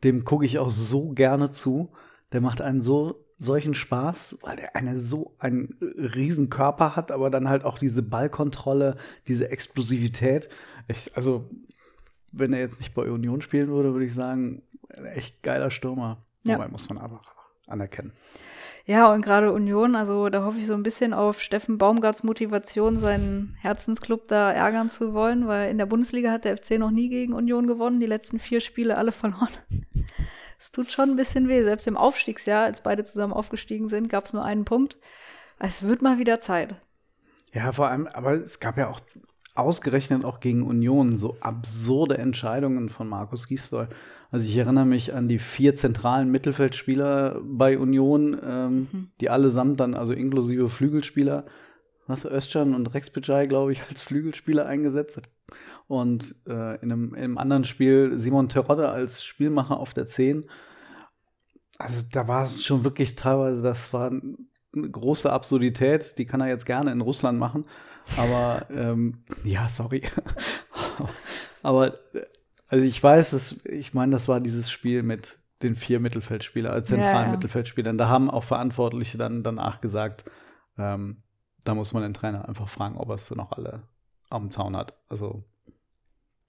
dem 0.03 0.25
gucke 0.25 0.45
ich 0.45 0.59
auch 0.59 0.71
so 0.71 1.11
gerne 1.11 1.51
zu. 1.51 1.91
Der 2.31 2.41
macht 2.41 2.61
einen 2.61 2.81
so 2.81 3.25
solchen 3.37 3.73
Spaß, 3.73 4.37
weil 4.41 4.59
er 4.59 4.75
eine 4.75 4.97
so 4.97 5.35
einen 5.39 5.75
riesen 5.81 6.49
Körper 6.49 6.95
hat, 6.95 7.11
aber 7.11 7.29
dann 7.29 7.49
halt 7.49 7.65
auch 7.65 7.79
diese 7.79 8.03
Ballkontrolle, 8.03 8.97
diese 9.27 9.49
Explosivität. 9.49 10.49
Ich, 10.91 11.15
also, 11.15 11.49
wenn 12.31 12.53
er 12.53 12.59
jetzt 12.59 12.79
nicht 12.79 12.93
bei 12.93 13.09
Union 13.09 13.41
spielen 13.41 13.69
würde, 13.69 13.93
würde 13.93 14.05
ich 14.05 14.13
sagen, 14.13 14.63
ein 14.97 15.05
echt 15.05 15.41
geiler 15.43 15.71
Stürmer. 15.71 16.25
Ja. 16.43 16.55
Wobei 16.55 16.67
muss 16.67 16.89
man 16.89 16.97
aber 16.97 17.21
anerkennen. 17.67 18.13
Ja, 18.85 19.13
und 19.13 19.21
gerade 19.21 19.53
Union, 19.53 19.95
also 19.95 20.29
da 20.29 20.43
hoffe 20.43 20.57
ich 20.57 20.65
so 20.65 20.73
ein 20.73 20.83
bisschen 20.83 21.13
auf 21.13 21.39
Steffen 21.41 21.77
Baumgarts 21.77 22.23
Motivation, 22.23 22.99
seinen 22.99 23.55
Herzensclub 23.59 24.27
da 24.27 24.51
ärgern 24.51 24.89
zu 24.89 25.13
wollen, 25.13 25.47
weil 25.47 25.69
in 25.69 25.77
der 25.77 25.85
Bundesliga 25.85 26.31
hat 26.31 26.45
der 26.45 26.57
FC 26.57 26.79
noch 26.79 26.89
nie 26.89 27.09
gegen 27.09 27.33
Union 27.33 27.67
gewonnen, 27.67 27.99
die 27.99 28.07
letzten 28.07 28.39
vier 28.39 28.59
Spiele 28.59 28.97
alle 28.97 29.11
verloren. 29.11 29.49
Es 30.59 30.71
tut 30.71 30.91
schon 30.91 31.11
ein 31.11 31.15
bisschen 31.15 31.47
weh. 31.47 31.63
Selbst 31.63 31.87
im 31.87 31.97
Aufstiegsjahr, 31.97 32.65
als 32.65 32.81
beide 32.81 33.03
zusammen 33.03 33.33
aufgestiegen 33.33 33.87
sind, 33.87 34.09
gab 34.09 34.25
es 34.25 34.33
nur 34.33 34.43
einen 34.43 34.65
Punkt. 34.65 34.97
Es 35.57 35.83
wird 35.83 36.01
mal 36.01 36.17
wieder 36.17 36.39
Zeit. 36.39 36.75
Ja, 37.53 37.71
vor 37.71 37.87
allem, 37.87 38.07
aber 38.07 38.33
es 38.33 38.59
gab 38.59 38.77
ja 38.77 38.89
auch 38.89 38.99
ausgerechnet 39.55 40.25
auch 40.25 40.39
gegen 40.39 40.63
Union 40.63 41.17
so 41.17 41.37
absurde 41.41 42.17
Entscheidungen 42.17 42.89
von 42.89 43.07
Markus 43.07 43.47
Gisdol. 43.47 43.89
Also 44.31 44.47
ich 44.47 44.55
erinnere 44.55 44.85
mich 44.85 45.13
an 45.13 45.27
die 45.27 45.39
vier 45.39 45.75
zentralen 45.75 46.31
Mittelfeldspieler 46.31 47.41
bei 47.43 47.77
Union, 47.77 48.37
ähm, 48.43 49.11
die 49.19 49.29
allesamt 49.29 49.79
dann, 49.81 49.93
also 49.93 50.13
inklusive 50.13 50.69
Flügelspieler, 50.69 51.45
was 52.07 52.25
Özcan 52.25 52.73
und 52.73 52.93
Rex 52.93 53.09
Bejai, 53.09 53.47
glaube 53.47 53.73
ich, 53.73 53.83
als 53.89 54.01
Flügelspieler 54.01 54.65
eingesetzt 54.65 55.17
hat. 55.17 55.29
Und 55.87 56.35
äh, 56.47 56.81
in, 56.81 56.91
einem, 56.91 57.13
in 57.13 57.23
einem 57.23 57.37
anderen 57.37 57.65
Spiel 57.65 58.17
Simon 58.17 58.47
Terodde 58.47 58.87
als 58.89 59.25
Spielmacher 59.25 59.77
auf 59.77 59.93
der 59.93 60.07
10. 60.07 60.45
Also 61.77 62.05
da 62.09 62.27
war 62.27 62.45
es 62.45 62.63
schon 62.63 62.85
wirklich 62.85 63.15
teilweise, 63.15 63.61
das 63.61 63.91
war 63.91 64.11
eine 64.11 64.37
große 64.73 65.31
Absurdität, 65.31 66.17
die 66.17 66.25
kann 66.25 66.41
er 66.41 66.47
jetzt 66.47 66.65
gerne 66.65 66.91
in 66.91 67.01
Russland 67.01 67.39
machen. 67.39 67.65
Aber 68.17 68.65
ähm, 68.71 69.23
ja, 69.43 69.69
sorry. 69.69 70.03
Aber 71.63 71.99
also 72.67 72.83
ich 72.83 73.01
weiß, 73.01 73.31
dass, 73.31 73.65
ich 73.65 73.93
meine, 73.93 74.11
das 74.11 74.27
war 74.27 74.39
dieses 74.39 74.71
Spiel 74.71 75.03
mit 75.03 75.39
den 75.61 75.75
vier 75.75 75.99
Mittelfeldspielern, 75.99 76.73
als 76.73 76.87
zentralen 76.87 77.15
Ja, 77.15 77.25
ja. 77.25 77.31
Mittelfeldspielern. 77.31 77.97
Da 77.97 78.07
haben 78.07 78.31
auch 78.31 78.43
Verantwortliche 78.43 79.17
dann 79.17 79.43
danach 79.43 79.81
gesagt, 79.81 80.25
ähm, 80.77 81.23
da 81.63 81.75
muss 81.75 81.93
man 81.93 82.03
den 82.03 82.13
Trainer 82.13 82.47
einfach 82.47 82.69
fragen, 82.69 82.97
ob 82.97 83.09
er 83.09 83.15
es 83.15 83.29
noch 83.35 83.51
alle 83.51 83.83
am 84.29 84.49
Zaun 84.49 84.75
hat. 84.75 84.97
Also 85.09 85.43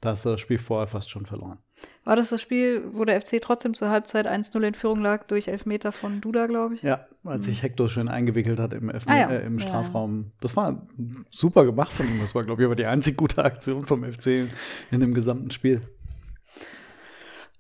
da 0.03 0.13
ist 0.13 0.27
das 0.27 0.41
Spiel 0.41 0.59
vorher 0.59 0.89
fast 0.89 1.11
schon 1.11 1.25
verloren. 1.27 1.59
War 2.05 2.17
das 2.17 2.31
das 2.31 2.43
Spiel, 2.43 2.83
wo 2.93 3.05
der 3.05 3.21
FC 3.21 3.41
trotzdem 3.41 3.75
zur 3.75 3.89
Halbzeit 3.89 4.27
1-0 4.29 4.61
in 4.61 4.75
Führung 4.75 5.01
lag 5.01 5.25
durch 5.29 5.47
Elfmeter 5.49 5.93
von 5.93 6.21
Duda, 6.21 6.47
glaube 6.49 6.75
ich? 6.75 6.83
Ja, 6.83 7.07
als 7.25 7.45
sich 7.45 7.63
Hector 7.63 7.89
schön 7.89 8.09
eingewickelt 8.09 8.59
hat 8.61 8.73
im, 8.73 8.91
Elfme 8.91 9.13
Ah 9.13 9.19
ja. 9.21 9.31
äh, 9.31 9.47
im 9.47 9.59
Ja, 9.59 9.67
Strafraum. 9.69 10.33
Das 10.41 10.57
war 10.57 10.87
super 11.31 11.65
gemacht 11.65 11.93
von 11.93 12.07
ihm. 12.07 12.21
Das 12.21 12.35
war, 12.35 12.43
glaube 12.43 12.63
ich, 12.63 12.67
aber 12.67 12.75
die 12.77 12.87
einzig 12.87 13.17
gute 13.17 13.45
Aktion 13.45 13.85
vom 13.87 14.05
FC 14.05 14.49
in 14.91 15.01
dem 15.01 15.15
gesamten 15.15 15.51
Spiel. 15.53 15.81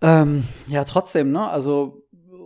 Ähm, 0.00 0.44
ja, 0.66 0.84
trotzdem, 0.84 1.30
ne? 1.30 1.48
Also 1.48 2.02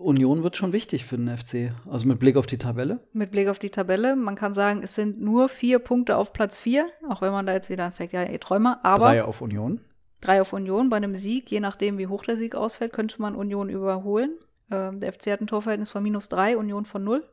Union 0.07 0.45
wird 0.45 0.57
schon 0.57 0.73
wichtig 0.73 1.05
für 1.05 1.17
den 1.17 1.37
FC. 1.37 1.73
Also 1.91 2.07
mit 2.07 2.21
Blick 2.21 2.37
auf 2.37 2.47
die 2.47 2.59
Tabelle. 2.59 3.01
Mit 3.13 3.33
Blick 3.33 3.49
auf 3.49 3.59
die 3.59 3.71
Tabelle. 3.71 4.15
Man 4.15 4.37
kann 4.37 4.53
sagen, 4.53 4.81
es 4.85 4.95
sind 4.95 5.21
nur 5.21 5.49
vier 5.49 5.81
Punkte 5.81 6.17
auf 6.17 6.33
Platz 6.33 6.57
vier, 6.57 6.89
auch 7.09 7.23
wenn 7.23 7.33
man 7.33 7.45
da 7.45 7.53
jetzt 7.53 7.71
wieder 7.71 7.85
anfängt, 7.87 8.13
ja, 8.13 8.23
ihr 8.23 8.39
Träumer. 8.39 8.79
Aber 8.85 9.07
Drei 9.07 9.25
auf 9.25 9.41
Union. 9.41 9.81
drei 10.21 10.41
auf 10.41 10.53
Union. 10.53 10.91
Bei 10.91 10.97
einem 10.97 11.17
Sieg, 11.17 11.51
je 11.51 11.59
nachdem, 11.59 11.99
wie 11.99 12.07
hoch 12.07 12.23
der 12.25 12.37
Sieg 12.37 12.55
ausfällt, 12.55 12.93
könnte 12.93 13.21
man 13.21 13.35
Union 13.35 13.69
überholen. 13.69 14.31
Ähm, 14.71 15.01
der 15.01 15.13
FC 15.13 15.33
hat 15.33 15.41
ein 15.41 15.49
Torverhältnis 15.49 15.89
von 15.89 16.05
minus 16.05 16.29
drei, 16.29 16.57
Union 16.57 16.85
von 16.85 17.03
null. 17.03 17.25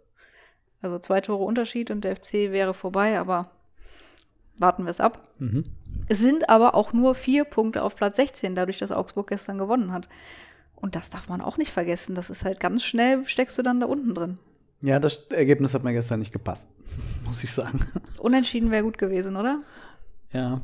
Also 0.82 0.98
zwei 0.98 1.22
Tore 1.22 1.44
Unterschied 1.44 1.92
und 1.92 2.04
der 2.04 2.16
FC 2.16 2.52
wäre 2.52 2.74
vorbei, 2.74 3.20
aber 3.20 3.44
warten 4.58 4.84
wir 4.86 4.92
es 4.92 5.00
ab. 5.00 5.22
Mhm. 5.38 5.64
Es 6.10 6.18
sind 6.20 6.50
aber 6.50 6.74
auch 6.74 6.92
nur 6.92 7.14
vier 7.14 7.44
Punkte 7.44 7.84
auf 7.84 7.96
Platz 7.96 8.16
16, 8.18 8.56
dadurch, 8.56 8.80
dass 8.80 8.92
Augsburg 8.92 9.28
gestern 9.28 9.60
gewonnen 9.60 9.94
hat. 9.94 10.10
Und 10.84 10.98
das 10.98 11.10
darf 11.10 11.30
man 11.30 11.40
auch 11.40 11.56
nicht 11.56 11.72
vergessen. 11.72 12.14
Das 12.14 12.30
ist 12.30 12.44
halt 12.44 12.60
ganz 12.60 12.84
schnell, 12.84 13.26
steckst 13.26 13.58
du 13.58 13.62
dann 13.64 13.80
da 13.80 13.86
unten 13.86 14.14
drin. 14.14 14.36
Ja, 14.82 15.00
das 15.00 15.28
Ergebnis 15.30 15.74
hat 15.74 15.86
mir 15.86 15.94
gestern 15.94 16.20
nicht 16.20 16.34
gepasst, 16.34 16.68
muss 17.26 17.42
ich 17.42 17.54
sagen. 17.54 17.80
Unentschieden 18.18 18.70
wäre 18.70 18.84
gut 18.84 18.98
gewesen, 18.98 19.38
oder? 19.38 19.60
Ja. 20.34 20.60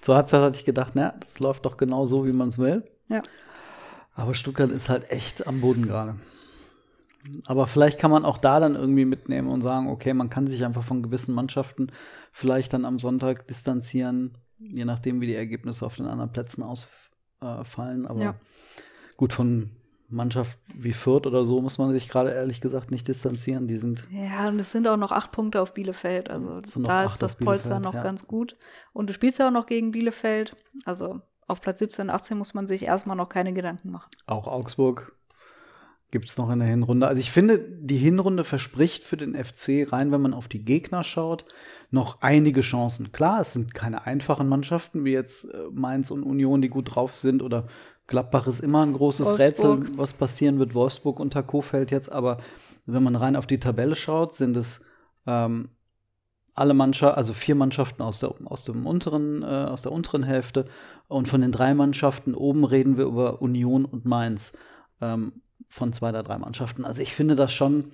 Zur 0.00 0.16
Halbzeit 0.16 0.42
hatte 0.42 0.56
ich 0.56 0.64
gedacht, 0.64 0.94
na, 0.96 1.14
das 1.20 1.38
läuft 1.38 1.64
doch 1.64 1.76
genau 1.76 2.06
so, 2.06 2.26
wie 2.26 2.32
man 2.32 2.48
es 2.48 2.58
will. 2.58 2.82
Ja. 3.08 3.22
Aber 4.16 4.34
Stuttgart 4.34 4.72
ist 4.72 4.88
halt 4.88 5.08
echt 5.12 5.46
am 5.46 5.60
Boden 5.60 5.86
gerade. 5.86 6.16
Aber 7.46 7.68
vielleicht 7.68 8.00
kann 8.00 8.10
man 8.10 8.24
auch 8.24 8.38
da 8.38 8.58
dann 8.58 8.74
irgendwie 8.74 9.04
mitnehmen 9.04 9.46
und 9.46 9.62
sagen, 9.62 9.90
okay, 9.90 10.12
man 10.12 10.28
kann 10.28 10.48
sich 10.48 10.64
einfach 10.64 10.82
von 10.82 11.04
gewissen 11.04 11.36
Mannschaften 11.36 11.92
vielleicht 12.32 12.72
dann 12.72 12.84
am 12.84 12.98
Sonntag 12.98 13.46
distanzieren, 13.46 14.36
je 14.58 14.84
nachdem, 14.84 15.20
wie 15.20 15.28
die 15.28 15.36
Ergebnisse 15.36 15.86
auf 15.86 15.94
den 15.94 16.06
anderen 16.06 16.32
Plätzen 16.32 16.64
ausfallen. 16.64 18.08
Aber 18.08 18.20
Ja. 18.20 18.34
Gut, 19.16 19.32
von 19.32 19.70
Mannschaft 20.12 20.58
wie 20.74 20.92
Fürth 20.92 21.26
oder 21.26 21.44
so 21.44 21.60
muss 21.60 21.78
man 21.78 21.92
sich 21.92 22.08
gerade 22.08 22.30
ehrlich 22.30 22.60
gesagt 22.60 22.90
nicht 22.90 23.08
distanzieren. 23.08 23.66
Die 23.66 23.78
sind 23.78 24.06
Ja, 24.10 24.48
und 24.48 24.58
es 24.60 24.70
sind 24.70 24.86
auch 24.86 24.96
noch 24.96 25.10
acht 25.10 25.32
Punkte 25.32 25.60
auf 25.60 25.74
Bielefeld. 25.74 26.30
Also 26.30 26.60
da 26.60 27.04
ist 27.04 27.22
das 27.22 27.34
Polster 27.34 27.80
noch 27.80 27.94
ja. 27.94 28.02
ganz 28.02 28.26
gut. 28.26 28.56
Und 28.92 29.08
du 29.08 29.14
spielst 29.14 29.38
ja 29.38 29.48
auch 29.48 29.52
noch 29.52 29.66
gegen 29.66 29.90
Bielefeld. 29.90 30.54
Also 30.84 31.20
auf 31.48 31.60
Platz 31.60 31.80
17 31.80 32.04
und 32.04 32.10
18 32.10 32.38
muss 32.38 32.54
man 32.54 32.66
sich 32.66 32.84
erstmal 32.84 33.16
noch 33.16 33.28
keine 33.28 33.52
Gedanken 33.52 33.90
machen. 33.90 34.08
Auch 34.26 34.46
Augsburg 34.46 35.16
gibt 36.12 36.28
es 36.28 36.36
noch 36.36 36.50
in 36.50 36.58
der 36.58 36.68
Hinrunde. 36.68 37.08
Also 37.08 37.20
ich 37.20 37.30
finde, 37.30 37.58
die 37.58 37.96
Hinrunde 37.96 38.44
verspricht 38.44 39.02
für 39.02 39.16
den 39.16 39.34
FC 39.34 39.90
rein, 39.90 40.12
wenn 40.12 40.20
man 40.20 40.34
auf 40.34 40.46
die 40.46 40.62
Gegner 40.62 41.02
schaut, 41.04 41.46
noch 41.90 42.20
einige 42.20 42.60
Chancen. 42.60 43.12
Klar, 43.12 43.40
es 43.40 43.54
sind 43.54 43.72
keine 43.72 44.06
einfachen 44.06 44.46
Mannschaften, 44.46 45.06
wie 45.06 45.12
jetzt 45.12 45.44
äh, 45.44 45.56
Mainz 45.72 46.10
und 46.10 46.22
Union, 46.22 46.60
die 46.60 46.68
gut 46.68 46.94
drauf 46.94 47.16
sind, 47.16 47.42
oder 47.42 47.66
Gladbach 48.06 48.46
ist 48.46 48.60
immer 48.60 48.84
ein 48.84 48.92
großes 48.92 49.38
Wolfsburg. 49.38 49.80
Rätsel, 49.80 49.98
was 49.98 50.14
passieren 50.14 50.58
wird. 50.58 50.74
Wolfsburg 50.74 51.20
unter 51.20 51.42
Kofeld 51.42 51.90
jetzt, 51.90 52.10
aber 52.10 52.38
wenn 52.86 53.02
man 53.02 53.16
rein 53.16 53.36
auf 53.36 53.46
die 53.46 53.60
Tabelle 53.60 53.94
schaut, 53.94 54.34
sind 54.34 54.56
es 54.56 54.82
ähm, 55.26 55.70
alle 56.54 56.74
Mannschaften, 56.74 57.16
also 57.16 57.32
vier 57.32 57.54
Mannschaften 57.54 58.02
aus 58.02 58.20
der, 58.20 58.34
aus 58.44 58.64
dem 58.64 58.86
unteren, 58.86 59.42
äh, 59.42 59.46
aus 59.46 59.82
der 59.82 59.92
unteren 59.92 60.24
Hälfte. 60.24 60.66
Und 61.08 61.28
von 61.28 61.40
den 61.40 61.52
drei 61.52 61.74
Mannschaften 61.74 62.34
oben 62.34 62.64
reden 62.64 62.96
wir 62.96 63.04
über 63.04 63.40
Union 63.40 63.84
und 63.84 64.04
Mainz. 64.04 64.52
Ähm, 65.00 65.42
von 65.72 65.92
zwei 65.92 66.10
oder 66.10 66.22
drei 66.22 66.36
Mannschaften. 66.36 66.84
Also 66.84 67.02
ich 67.02 67.14
finde 67.14 67.34
das 67.34 67.50
schon 67.52 67.92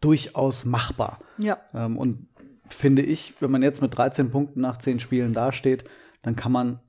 durchaus 0.00 0.64
machbar. 0.64 1.18
Ja, 1.38 1.58
Ähm, 1.74 1.98
und 1.98 2.28
finde 2.68 3.02
ich, 3.02 3.34
wenn 3.40 3.50
man 3.50 3.62
jetzt 3.62 3.82
mit 3.82 3.96
13 3.96 4.30
Punkten 4.30 4.60
nach 4.60 4.78
10 4.78 5.00
Spielen 5.00 5.32
dasteht, 5.32 5.84
dann 6.22 6.36
kann 6.36 6.52
man 6.52 6.80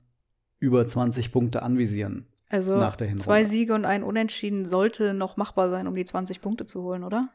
über 0.58 0.86
20 0.86 1.32
Punkte 1.32 1.62
anvisieren. 1.62 2.26
also 2.50 2.76
Nach 2.78 2.96
der 2.96 3.06
Hinrunde. 3.08 3.24
zwei 3.24 3.44
Siege 3.44 3.74
und 3.74 3.84
ein 3.84 4.02
Unentschieden 4.02 4.64
sollte 4.64 5.14
noch 5.14 5.36
machbar 5.36 5.70
sein, 5.70 5.86
um 5.86 5.94
die 5.94 6.04
20 6.04 6.40
Punkte 6.40 6.66
zu 6.66 6.82
holen, 6.82 7.04
oder? 7.04 7.28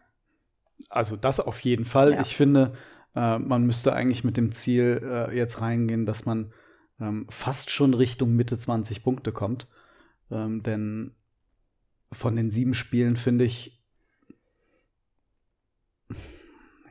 Also 0.89 1.15
das 1.15 1.39
auf 1.39 1.59
jeden 1.59 1.85
Fall. 1.85 2.13
Ja. 2.13 2.21
Ich 2.21 2.35
finde, 2.35 2.73
Äh, 3.15 3.39
man 3.39 3.65
müsste 3.65 3.93
eigentlich 3.95 4.23
mit 4.23 4.37
dem 4.37 4.51
Ziel 4.51 5.01
äh, 5.03 5.35
jetzt 5.35 5.61
reingehen, 5.61 6.05
dass 6.05 6.25
man 6.27 6.53
ähm, 6.99 7.25
fast 7.27 7.71
schon 7.71 7.95
Richtung 7.95 8.35
Mitte 8.35 8.55
20 8.55 9.03
Punkte 9.03 9.31
kommt. 9.31 9.67
Ähm, 10.29 10.61
denn 10.61 11.15
von 12.11 12.35
den 12.35 12.51
sieben 12.51 12.75
Spielen 12.75 13.15
finde 13.17 13.45
ich, 13.45 13.81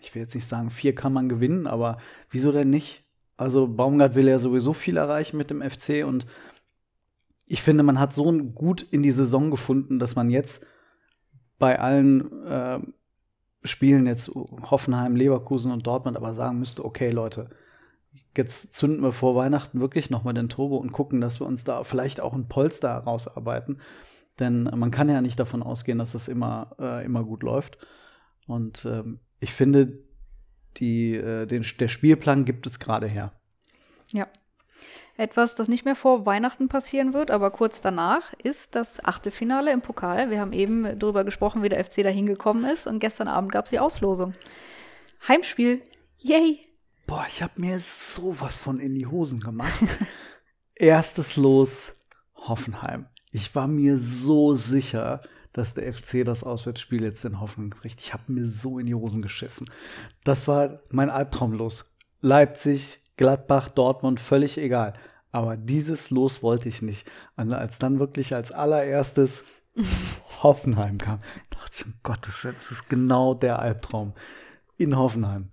ich 0.01 0.15
will 0.15 0.23
jetzt 0.23 0.35
nicht 0.35 0.47
sagen, 0.47 0.71
vier 0.71 0.95
kann 0.95 1.13
man 1.13 1.29
gewinnen, 1.29 1.67
aber 1.69 1.99
wieso 2.31 2.51
denn 2.51 2.69
nicht? 2.71 3.05
Also 3.39 3.69
Baumgart 3.69 4.17
will 4.17 4.29
ja 4.29 4.39
sowieso 4.39 4.75
viel 4.75 4.99
erreichen 4.99 5.39
mit 5.39 5.49
dem 5.49 5.63
FC 5.63 6.05
und 6.05 6.27
ich 7.47 7.63
finde, 7.63 7.83
man 7.83 7.99
hat 7.99 8.13
so 8.13 8.31
gut 8.31 8.83
in 8.83 9.03
die 9.03 9.13
Saison 9.13 9.51
gefunden, 9.51 9.99
dass 9.99 10.17
man 10.17 10.29
jetzt 10.29 10.67
bei 11.59 11.81
allen 11.81 12.45
äh, 12.45 12.81
Spielen 13.65 14.07
jetzt 14.07 14.29
Hoffenheim, 14.29 15.17
Leverkusen 15.17 15.73
und 15.73 15.87
Dortmund 15.87 16.17
aber 16.17 16.35
sagen 16.35 16.59
müsste, 16.59 16.85
okay, 16.85 17.11
Leute, 17.11 17.51
jetzt 18.37 18.75
zünden 18.75 19.03
wir 19.03 19.13
vor 19.13 19.35
Weihnachten 19.35 19.81
wirklich 19.81 20.11
noch 20.11 20.25
mal 20.25 20.33
den 20.33 20.49
Turbo 20.49 20.77
und 20.77 20.93
gucken, 20.93 21.21
dass 21.21 21.41
wir 21.41 21.47
uns 21.47 21.65
da 21.65 21.85
vielleicht 21.85 22.21
auch 22.21 22.35
ein 22.35 22.49
Polster 22.49 22.95
rausarbeiten. 22.99 23.81
Denn 24.39 24.65
man 24.65 24.91
kann 24.91 25.09
ja 25.09 25.21
nicht 25.21 25.41
davon 25.41 25.63
ausgehen, 25.63 25.99
dass 25.99 26.13
das 26.13 26.29
immer, 26.29 26.77
äh, 26.79 27.05
immer 27.05 27.25
gut 27.25 27.43
läuft. 27.43 27.79
Und 28.47 28.85
ähm, 28.85 29.21
ich 29.41 29.53
finde, 29.53 29.99
die, 30.77 31.15
äh, 31.15 31.47
den, 31.47 31.65
der 31.81 31.89
Spielplan 31.89 32.45
gibt 32.45 32.67
es 32.67 32.79
gerade 32.79 33.07
her. 33.07 33.33
Ja. 34.13 34.27
Etwas, 35.17 35.57
das 35.57 35.67
nicht 35.67 35.85
mehr 35.85 35.97
vor 35.97 36.27
Weihnachten 36.27 36.69
passieren 36.69 37.13
wird, 37.13 37.33
aber 37.33 37.51
kurz 37.51 37.81
danach, 37.81 38.33
ist 38.35 38.77
das 38.77 39.05
Achtelfinale 39.05 39.73
im 39.73 39.81
Pokal. 39.81 40.31
Wir 40.31 40.41
haben 40.41 40.53
eben 40.53 40.97
darüber 40.97 41.25
gesprochen, 41.25 41.65
wie 41.65 41.69
der 41.69 41.85
FC 41.85 42.05
da 42.05 42.09
hingekommen 42.09 42.65
ist. 42.65 42.87
Und 42.87 43.01
gestern 43.01 43.27
Abend 43.27 43.51
gab 43.51 43.65
es 43.65 43.73
die 43.73 43.81
Auslosung. 43.81 44.33
Heimspiel. 45.27 45.83
Yay! 46.19 46.63
Boah, 47.09 47.27
ich 47.29 47.43
habe 47.43 47.61
mir 47.61 47.81
sowas 47.81 48.61
von 48.61 48.79
in 48.79 48.95
die 48.95 49.07
Hosen 49.07 49.41
gemacht. 49.41 49.83
Erstes 50.77 51.37
Los, 51.37 52.07
Hoffenheim. 52.37 53.07
Ich 53.33 53.55
war 53.57 53.67
mir 53.67 53.99
so 53.99 54.55
sicher, 54.55 55.23
dass 55.53 55.75
der 55.75 55.93
FC 55.93 56.25
das 56.25 56.45
Auswärtsspiel 56.45 57.03
jetzt 57.03 57.25
in 57.25 57.41
Hoffenheim 57.41 57.71
kriegt. 57.71 58.01
Ich 58.01 58.13
habe 58.13 58.33
mir 58.33 58.47
so 58.47 58.79
in 58.79 58.87
die 58.87 58.95
Hosen 58.95 59.23
geschissen. 59.23 59.71
Das 60.25 60.49
war 60.49 60.81
mein 60.91 61.11
Albtraum 61.11 61.53
los. 61.53 61.97
Leipzig, 62.21 63.01
Gladbach, 63.17 63.69
Dortmund, 63.69 64.21
völlig 64.21 64.59
egal. 64.59 64.95
Aber 65.31 65.57
dieses 65.57 66.11
Los 66.11 66.43
wollte 66.43 66.69
ich 66.69 66.83
nicht. 66.83 67.11
Und 67.37 67.53
als 67.53 67.79
dann 67.79 67.99
wirklich 67.99 68.35
als 68.35 68.53
allererstes 68.53 69.45
Hoffenheim 70.43 70.99
kam, 70.99 71.21
dachte 71.51 71.77
ich, 71.79 71.87
um 71.87 71.95
Gottes 72.03 72.43
Willen, 72.45 72.57
das 72.57 72.71
ist 72.71 72.89
genau 72.89 73.35
der 73.35 73.59
Albtraum 73.59 74.15
in 74.77 74.97
Hoffenheim. 74.97 75.51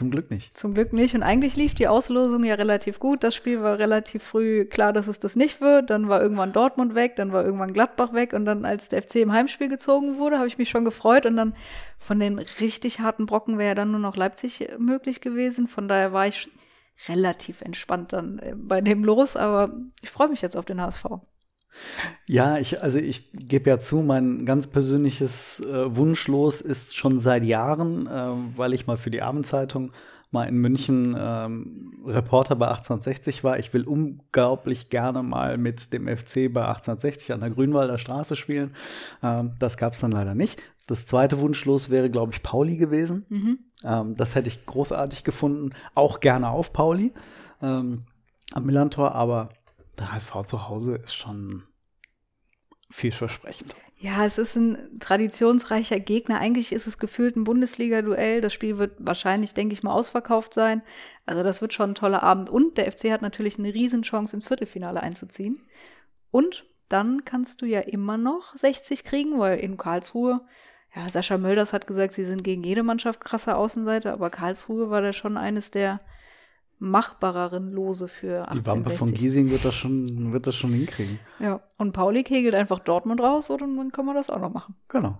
Zum 0.00 0.10
Glück 0.10 0.30
nicht. 0.30 0.56
Zum 0.56 0.72
Glück 0.72 0.94
nicht. 0.94 1.14
Und 1.14 1.22
eigentlich 1.22 1.56
lief 1.56 1.74
die 1.74 1.86
Auslosung 1.86 2.42
ja 2.42 2.54
relativ 2.54 3.00
gut. 3.00 3.22
Das 3.22 3.34
Spiel 3.34 3.60
war 3.60 3.78
relativ 3.78 4.22
früh 4.22 4.64
klar, 4.64 4.94
dass 4.94 5.08
es 5.08 5.18
das 5.18 5.36
nicht 5.36 5.60
wird. 5.60 5.90
Dann 5.90 6.08
war 6.08 6.22
irgendwann 6.22 6.54
Dortmund 6.54 6.94
weg, 6.94 7.16
dann 7.16 7.34
war 7.34 7.44
irgendwann 7.44 7.74
Gladbach 7.74 8.14
weg. 8.14 8.32
Und 8.32 8.46
dann, 8.46 8.64
als 8.64 8.88
der 8.88 9.02
FC 9.02 9.16
im 9.16 9.30
Heimspiel 9.30 9.68
gezogen 9.68 10.16
wurde, 10.16 10.38
habe 10.38 10.48
ich 10.48 10.56
mich 10.56 10.70
schon 10.70 10.86
gefreut. 10.86 11.26
Und 11.26 11.36
dann 11.36 11.52
von 11.98 12.18
den 12.18 12.38
richtig 12.38 13.00
harten 13.00 13.26
Brocken 13.26 13.58
wäre 13.58 13.68
ja 13.68 13.74
dann 13.74 13.90
nur 13.90 14.00
noch 14.00 14.16
Leipzig 14.16 14.70
möglich 14.78 15.20
gewesen. 15.20 15.68
Von 15.68 15.86
daher 15.86 16.14
war 16.14 16.26
ich 16.26 16.48
relativ 17.06 17.60
entspannt 17.60 18.14
dann 18.14 18.38
äh, 18.38 18.54
bei 18.56 18.80
dem 18.80 19.04
los, 19.04 19.36
aber 19.36 19.70
ich 20.00 20.08
freue 20.08 20.28
mich 20.28 20.40
jetzt 20.40 20.56
auf 20.56 20.64
den 20.64 20.80
HSV. 20.80 21.04
Ja, 22.26 22.58
ich, 22.58 22.82
also 22.82 22.98
ich 22.98 23.30
gebe 23.32 23.70
ja 23.70 23.78
zu, 23.78 24.02
mein 24.02 24.44
ganz 24.44 24.66
persönliches 24.66 25.60
äh, 25.60 25.96
Wunschlos 25.96 26.60
ist 26.60 26.96
schon 26.96 27.18
seit 27.18 27.44
Jahren, 27.44 28.06
äh, 28.06 28.56
weil 28.56 28.74
ich 28.74 28.86
mal 28.86 28.96
für 28.96 29.10
die 29.10 29.22
Abendzeitung 29.22 29.92
mal 30.30 30.44
in 30.44 30.56
München 30.56 31.16
ähm, 31.18 32.02
Reporter 32.06 32.54
bei 32.54 32.68
1860 32.68 33.42
war. 33.42 33.58
Ich 33.58 33.74
will 33.74 33.84
unglaublich 33.84 34.88
gerne 34.88 35.22
mal 35.22 35.58
mit 35.58 35.92
dem 35.92 36.06
FC 36.06 36.52
bei 36.52 36.62
1860 36.62 37.32
an 37.32 37.40
der 37.40 37.50
Grünwalder 37.50 37.98
Straße 37.98 38.36
spielen. 38.36 38.72
Ähm, 39.22 39.52
das 39.58 39.76
gab 39.76 39.94
es 39.94 40.00
dann 40.00 40.12
leider 40.12 40.34
nicht. 40.34 40.60
Das 40.86 41.06
zweite 41.06 41.38
Wunschlos 41.40 41.90
wäre, 41.90 42.10
glaube 42.10 42.32
ich, 42.32 42.42
Pauli 42.42 42.76
gewesen. 42.76 43.26
Mhm. 43.28 43.58
Ähm, 43.84 44.14
das 44.14 44.34
hätte 44.34 44.48
ich 44.48 44.66
großartig 44.66 45.24
gefunden. 45.24 45.70
Auch 45.94 46.20
gerne 46.20 46.50
auf 46.50 46.72
Pauli 46.72 47.12
ähm, 47.60 48.04
am 48.52 48.66
Millantor, 48.66 49.14
aber 49.14 49.50
der 50.00 50.12
HSV 50.12 50.44
zu 50.46 50.68
Hause 50.68 50.96
ist 50.96 51.14
schon 51.14 51.62
vielversprechend. 52.90 53.74
Ja, 53.96 54.24
es 54.24 54.38
ist 54.38 54.56
ein 54.56 54.98
traditionsreicher 54.98 56.00
Gegner. 56.00 56.40
Eigentlich 56.40 56.72
ist 56.72 56.86
es 56.86 56.98
gefühlt 56.98 57.36
ein 57.36 57.44
Bundesliga-Duell. 57.44 58.40
Das 58.40 58.52
Spiel 58.52 58.78
wird 58.78 58.94
wahrscheinlich, 58.98 59.52
denke 59.52 59.74
ich 59.74 59.82
mal, 59.82 59.92
ausverkauft 59.92 60.54
sein. 60.54 60.82
Also 61.26 61.42
das 61.42 61.60
wird 61.60 61.74
schon 61.74 61.90
ein 61.90 61.94
toller 61.94 62.22
Abend. 62.22 62.48
Und 62.48 62.78
der 62.78 62.90
FC 62.90 63.12
hat 63.12 63.20
natürlich 63.20 63.58
eine 63.58 63.74
Riesenchance, 63.74 64.34
ins 64.34 64.46
Viertelfinale 64.46 65.02
einzuziehen. 65.02 65.60
Und 66.30 66.64
dann 66.88 67.24
kannst 67.24 67.60
du 67.60 67.66
ja 67.66 67.80
immer 67.80 68.16
noch 68.16 68.56
60 68.56 69.04
kriegen, 69.04 69.38
weil 69.38 69.58
in 69.60 69.76
Karlsruhe, 69.76 70.40
ja, 70.96 71.08
Sascha 71.08 71.36
Mölders 71.36 71.72
hat 71.74 71.86
gesagt, 71.86 72.14
sie 72.14 72.24
sind 72.24 72.42
gegen 72.42 72.64
jede 72.64 72.82
Mannschaft 72.82 73.22
krasser 73.22 73.58
Außenseiter, 73.58 74.12
aber 74.14 74.30
Karlsruhe 74.30 74.90
war 74.90 75.02
da 75.02 75.12
schon 75.12 75.36
eines 75.36 75.70
der 75.70 76.00
machbareren 76.80 77.70
Lose 77.70 78.08
für 78.08 78.48
1860. 78.48 78.62
Die 78.62 78.66
Wampe 78.66 78.90
von 78.90 79.14
Giesing 79.14 79.50
wird 79.50 79.64
das 79.64 79.74
schon, 79.74 80.32
wird 80.32 80.46
das 80.46 80.56
schon 80.56 80.72
hinkriegen. 80.72 81.20
Ja, 81.38 81.60
und 81.76 81.92
Pauli 81.92 82.24
kegelt 82.24 82.54
einfach 82.54 82.80
Dortmund 82.80 83.20
raus 83.20 83.50
und 83.50 83.60
dann 83.60 83.92
kann 83.92 84.06
man 84.06 84.14
das 84.14 84.30
auch 84.30 84.40
noch 84.40 84.52
machen. 84.52 84.74
Genau. 84.88 85.18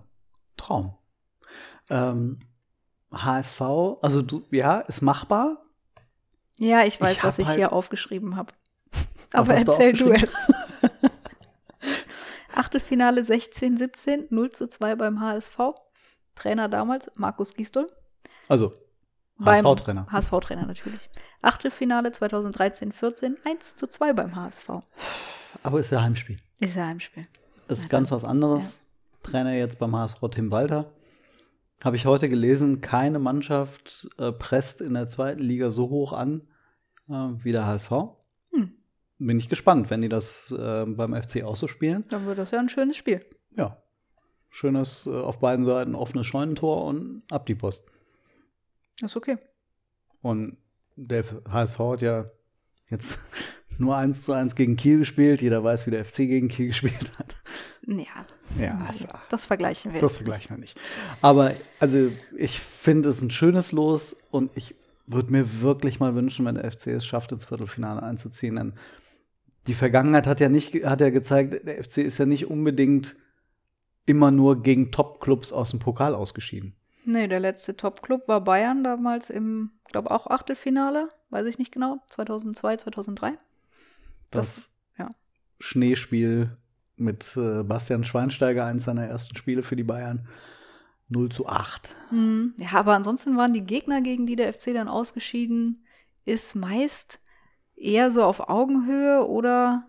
Traum. 0.57 0.95
Ähm, 1.89 2.39
HSV, 3.11 3.61
also 4.01 4.21
du, 4.21 4.43
ja, 4.51 4.79
ist 4.79 5.01
machbar. 5.01 5.63
Ja, 6.57 6.83
ich 6.83 6.99
weiß, 6.99 7.17
ich 7.17 7.23
was 7.23 7.37
ich 7.37 7.47
halt 7.47 7.57
hier 7.57 7.73
aufgeschrieben 7.73 8.35
habe. 8.35 8.53
Aber 9.33 9.53
erzähl 9.53 9.93
du, 9.93 10.05
du 10.05 10.13
jetzt. 10.13 10.35
Achtelfinale 12.53 13.23
16, 13.23 13.77
17, 13.77 14.27
0 14.29 14.49
zu 14.49 14.67
2 14.67 14.95
beim 14.95 15.21
HSV. 15.21 15.57
Trainer 16.35 16.69
damals, 16.69 17.11
Markus 17.15 17.55
Gisdol. 17.55 17.87
Also, 18.47 18.73
HSV-Trainer. 19.45 20.07
HSV-Trainer 20.11 20.65
natürlich. 20.65 21.09
Achtelfinale 21.41 22.11
2013, 22.11 22.91
14, 22.91 23.35
1 23.43 23.75
zu 23.75 23.87
2 23.87 24.13
beim 24.13 24.35
HSV. 24.35 24.69
Aber 25.63 25.79
ist 25.79 25.91
ja 25.91 26.01
Heimspiel. 26.01 26.37
Ist 26.59 26.75
ja 26.75 26.85
Heimspiel. 26.85 27.25
Ist 27.67 27.83
ja, 27.83 27.89
ganz 27.89 28.11
was 28.11 28.23
anderes. 28.23 28.63
Ja. 28.63 29.31
Trainer 29.31 29.53
jetzt 29.53 29.79
beim 29.79 29.95
HSV 29.95 30.19
Tim 30.31 30.51
Walter. 30.51 30.91
Habe 31.83 31.95
ich 31.95 32.05
heute 32.05 32.29
gelesen, 32.29 32.81
keine 32.81 33.17
Mannschaft 33.17 34.07
äh, 34.17 34.31
presst 34.31 34.81
in 34.81 34.93
der 34.93 35.07
zweiten 35.07 35.41
Liga 35.41 35.71
so 35.71 35.89
hoch 35.89 36.13
an 36.13 36.41
äh, 37.09 37.13
wie 37.13 37.51
der 37.51 37.65
HSV. 37.65 37.91
Hm. 38.51 38.73
Bin 39.17 39.37
ich 39.37 39.49
gespannt, 39.49 39.89
wenn 39.89 40.01
die 40.01 40.09
das 40.09 40.51
äh, 40.51 40.85
beim 40.85 41.15
FC 41.15 41.43
auch 41.43 41.55
so 41.55 41.67
spielen. 41.67 42.05
Dann 42.09 42.25
wird 42.27 42.37
das 42.37 42.51
ja 42.51 42.59
ein 42.59 42.69
schönes 42.69 42.97
Spiel. 42.97 43.21
Ja. 43.55 43.77
Schönes 44.49 45.07
äh, 45.07 45.09
auf 45.09 45.39
beiden 45.39 45.65
Seiten 45.65 45.95
offenes 45.95 46.27
Scheunentor 46.27 46.85
und 46.85 47.23
ab 47.31 47.45
die 47.47 47.55
Post. 47.55 47.90
Ist 49.03 49.15
okay. 49.15 49.37
Und 50.21 50.57
der 50.95 51.23
HSV 51.49 51.79
hat 51.79 52.01
ja 52.01 52.29
jetzt 52.89 53.19
nur 53.77 53.97
eins 53.97 54.21
zu 54.21 54.33
eins 54.33 54.55
gegen 54.55 54.75
Kiel 54.75 54.99
gespielt. 54.99 55.41
Jeder 55.41 55.63
weiß, 55.63 55.87
wie 55.87 55.91
der 55.91 56.05
FC 56.05 56.17
gegen 56.17 56.47
Kiel 56.47 56.67
gespielt 56.69 57.11
hat. 57.17 57.35
Ja. 57.87 58.25
Ja, 58.59 58.85
also, 58.87 59.07
das 59.29 59.45
vergleichen 59.45 59.93
wir. 59.93 60.01
Das 60.01 60.17
vergleichen 60.17 60.55
wir 60.55 60.59
nicht. 60.59 60.79
Aber 61.21 61.53
also 61.79 62.11
ich 62.37 62.59
finde 62.59 63.09
es 63.09 63.21
ein 63.21 63.31
schönes 63.31 63.71
Los 63.71 64.15
und 64.29 64.51
ich 64.55 64.75
würde 65.07 65.31
mir 65.31 65.61
wirklich 65.61 65.99
mal 65.99 66.15
wünschen, 66.15 66.45
wenn 66.45 66.55
der 66.55 66.69
FC 66.69 66.87
es 66.87 67.05
schafft, 67.05 67.31
ins 67.31 67.45
Viertelfinale 67.45 68.03
einzuziehen. 68.03 68.55
Denn 68.55 68.73
die 69.67 69.73
Vergangenheit 69.73 70.27
hat 70.27 70.39
ja 70.39 70.49
nicht, 70.49 70.73
hat 70.85 71.01
ja 71.01 71.09
gezeigt, 71.09 71.65
der 71.65 71.83
FC 71.83 71.99
ist 71.99 72.17
ja 72.17 72.25
nicht 72.25 72.47
unbedingt 72.47 73.15
immer 74.05 74.31
nur 74.31 74.63
gegen 74.63 74.91
Top-Clubs 74.91 75.51
aus 75.51 75.71
dem 75.71 75.79
Pokal 75.79 76.15
ausgeschieden. 76.15 76.75
Nee, 77.03 77.27
der 77.27 77.39
letzte 77.39 77.75
Top-Club 77.75 78.27
war 78.27 78.41
Bayern 78.41 78.83
damals 78.83 79.29
im, 79.29 79.71
glaube 79.85 80.11
auch 80.11 80.27
Achtelfinale, 80.27 81.09
weiß 81.29 81.47
ich 81.47 81.57
nicht 81.57 81.71
genau, 81.71 81.97
2002, 82.07 82.77
2003. 82.77 83.31
Das, 83.31 83.39
das 84.31 84.71
ja. 84.97 85.09
Schneespiel 85.59 86.57
mit 86.95 87.35
äh, 87.35 87.63
Bastian 87.63 88.03
Schweinsteiger, 88.03 88.65
eines 88.65 88.83
seiner 88.83 89.05
ersten 89.05 89.35
Spiele 89.35 89.63
für 89.63 89.75
die 89.75 89.83
Bayern. 89.83 90.27
0 91.09 91.29
zu 91.29 91.47
8. 91.47 91.95
Mhm. 92.11 92.53
Ja, 92.57 92.71
aber 92.73 92.95
ansonsten 92.95 93.35
waren 93.35 93.53
die 93.53 93.65
Gegner, 93.65 94.01
gegen 94.01 94.25
die 94.25 94.37
der 94.37 94.51
FC 94.53 94.73
dann 94.73 94.87
ausgeschieden 94.87 95.85
ist, 96.25 96.55
meist 96.55 97.19
eher 97.75 98.11
so 98.11 98.23
auf 98.23 98.49
Augenhöhe 98.49 99.27
oder 99.27 99.85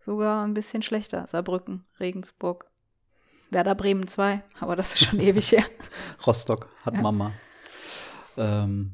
sogar 0.00 0.44
ein 0.44 0.54
bisschen 0.54 0.82
schlechter. 0.82 1.26
Saarbrücken, 1.26 1.84
Regensburg, 1.98 2.70
Werder 3.50 3.74
Bremen 3.74 4.06
2, 4.06 4.42
aber 4.60 4.76
das 4.76 4.94
ist 4.94 5.04
schon 5.04 5.20
ewig 5.20 5.52
her. 5.52 5.64
Rostock 6.26 6.68
hat 6.84 6.94
ja. 6.94 7.00
Mama. 7.00 7.32
Ähm, 8.36 8.92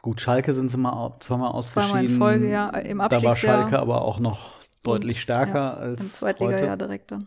gut, 0.00 0.20
Schalke 0.20 0.54
sind 0.54 0.70
sie 0.70 0.76
mal 0.76 1.16
zweimal 1.20 1.50
ausgeschieden. 1.50 1.90
Zweimal 1.90 2.04
in 2.04 2.18
Folge, 2.18 2.50
ja, 2.50 2.70
im 2.70 2.98
Da 2.98 3.22
war 3.22 3.34
Schalke 3.34 3.78
aber 3.78 4.02
auch 4.02 4.20
noch 4.20 4.52
deutlich 4.82 5.20
stärker 5.20 5.54
ja, 5.54 5.74
als 5.74 6.00
Im 6.00 6.08
Zweitliga-Jahr 6.08 6.76
direkt 6.76 7.10
dann. 7.10 7.26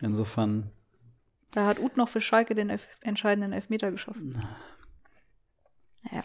Insofern. 0.00 0.70
Da 1.52 1.66
hat 1.66 1.80
Uth 1.80 1.96
noch 1.96 2.08
für 2.08 2.20
Schalke 2.20 2.54
den 2.54 2.70
Elf 2.70 2.86
entscheidenden 3.00 3.52
Elfmeter 3.52 3.90
geschossen. 3.90 4.38
Ja. 6.12 6.22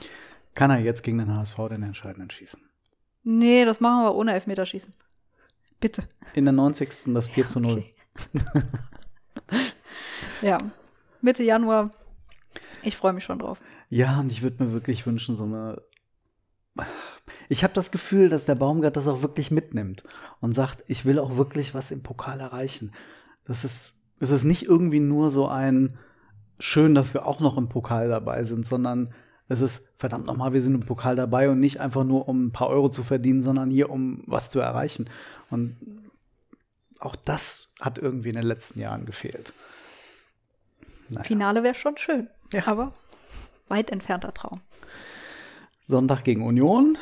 Kann 0.53 0.69
er 0.69 0.79
jetzt 0.79 1.01
gegen 1.01 1.17
den 1.17 1.33
HSV 1.33 1.57
den 1.69 1.83
entscheidenden 1.83 2.29
schießen? 2.29 2.61
Nee, 3.23 3.65
das 3.65 3.79
machen 3.79 4.03
wir 4.03 4.15
ohne 4.15 4.33
Elfmeterschießen. 4.33 4.93
Bitte. 5.79 6.03
In 6.33 6.45
der 6.45 6.51
90. 6.51 7.13
das 7.13 7.29
4 7.29 7.47
zu 7.47 7.59
0. 7.59 7.83
Ja, 10.41 10.57
Mitte 11.21 11.43
Januar. 11.43 11.89
Ich 12.81 12.97
freue 12.97 13.13
mich 13.13 13.23
schon 13.23 13.39
drauf. 13.39 13.59
Ja, 13.89 14.19
und 14.19 14.31
ich 14.31 14.41
würde 14.41 14.63
mir 14.63 14.71
wirklich 14.73 15.05
wünschen, 15.05 15.37
so 15.37 15.45
eine. 15.45 15.81
Ich 17.49 17.63
habe 17.63 17.73
das 17.73 17.91
Gefühl, 17.91 18.29
dass 18.29 18.45
der 18.45 18.55
Baumgart 18.55 18.97
das 18.97 19.07
auch 19.07 19.21
wirklich 19.21 19.51
mitnimmt 19.51 20.03
und 20.41 20.53
sagt, 20.53 20.83
ich 20.87 21.05
will 21.05 21.19
auch 21.19 21.37
wirklich 21.37 21.73
was 21.75 21.91
im 21.91 22.03
Pokal 22.03 22.39
erreichen. 22.39 22.91
Das 23.45 23.63
ist, 23.63 24.01
es 24.19 24.31
ist 24.31 24.43
nicht 24.43 24.63
irgendwie 24.63 24.99
nur 24.99 25.29
so 25.29 25.47
ein 25.47 25.97
schön, 26.59 26.95
dass 26.95 27.13
wir 27.13 27.25
auch 27.25 27.39
noch 27.39 27.57
im 27.57 27.69
Pokal 27.69 28.09
dabei 28.09 28.43
sind, 28.43 28.65
sondern 28.65 29.13
es 29.49 29.61
ist 29.61 29.93
verdammt 29.97 30.25
nochmal, 30.25 30.53
wir 30.53 30.61
sind 30.61 30.75
im 30.75 30.85
Pokal 30.85 31.15
dabei 31.15 31.49
und 31.49 31.59
nicht 31.59 31.79
einfach 31.79 32.03
nur, 32.03 32.27
um 32.27 32.45
ein 32.45 32.51
paar 32.51 32.69
Euro 32.69 32.89
zu 32.89 33.03
verdienen, 33.03 33.41
sondern 33.41 33.69
hier, 33.69 33.89
um 33.89 34.23
was 34.25 34.49
zu 34.49 34.59
erreichen. 34.59 35.09
Und 35.49 35.75
auch 37.05 37.15
das 37.15 37.71
hat 37.79 37.97
irgendwie 37.97 38.29
in 38.29 38.35
den 38.35 38.45
letzten 38.45 38.79
Jahren 38.79 39.05
gefehlt. 39.05 39.53
Naja. 41.09 41.23
Finale 41.23 41.63
wäre 41.63 41.73
schon 41.75 41.97
schön, 41.97 42.29
Ja. 42.51 42.67
aber 42.67 42.93
weit 43.67 43.91
entfernter 43.91 44.33
Traum. 44.33 44.61
Sonntag 45.87 46.23
gegen 46.23 46.43
Union. 46.43 46.97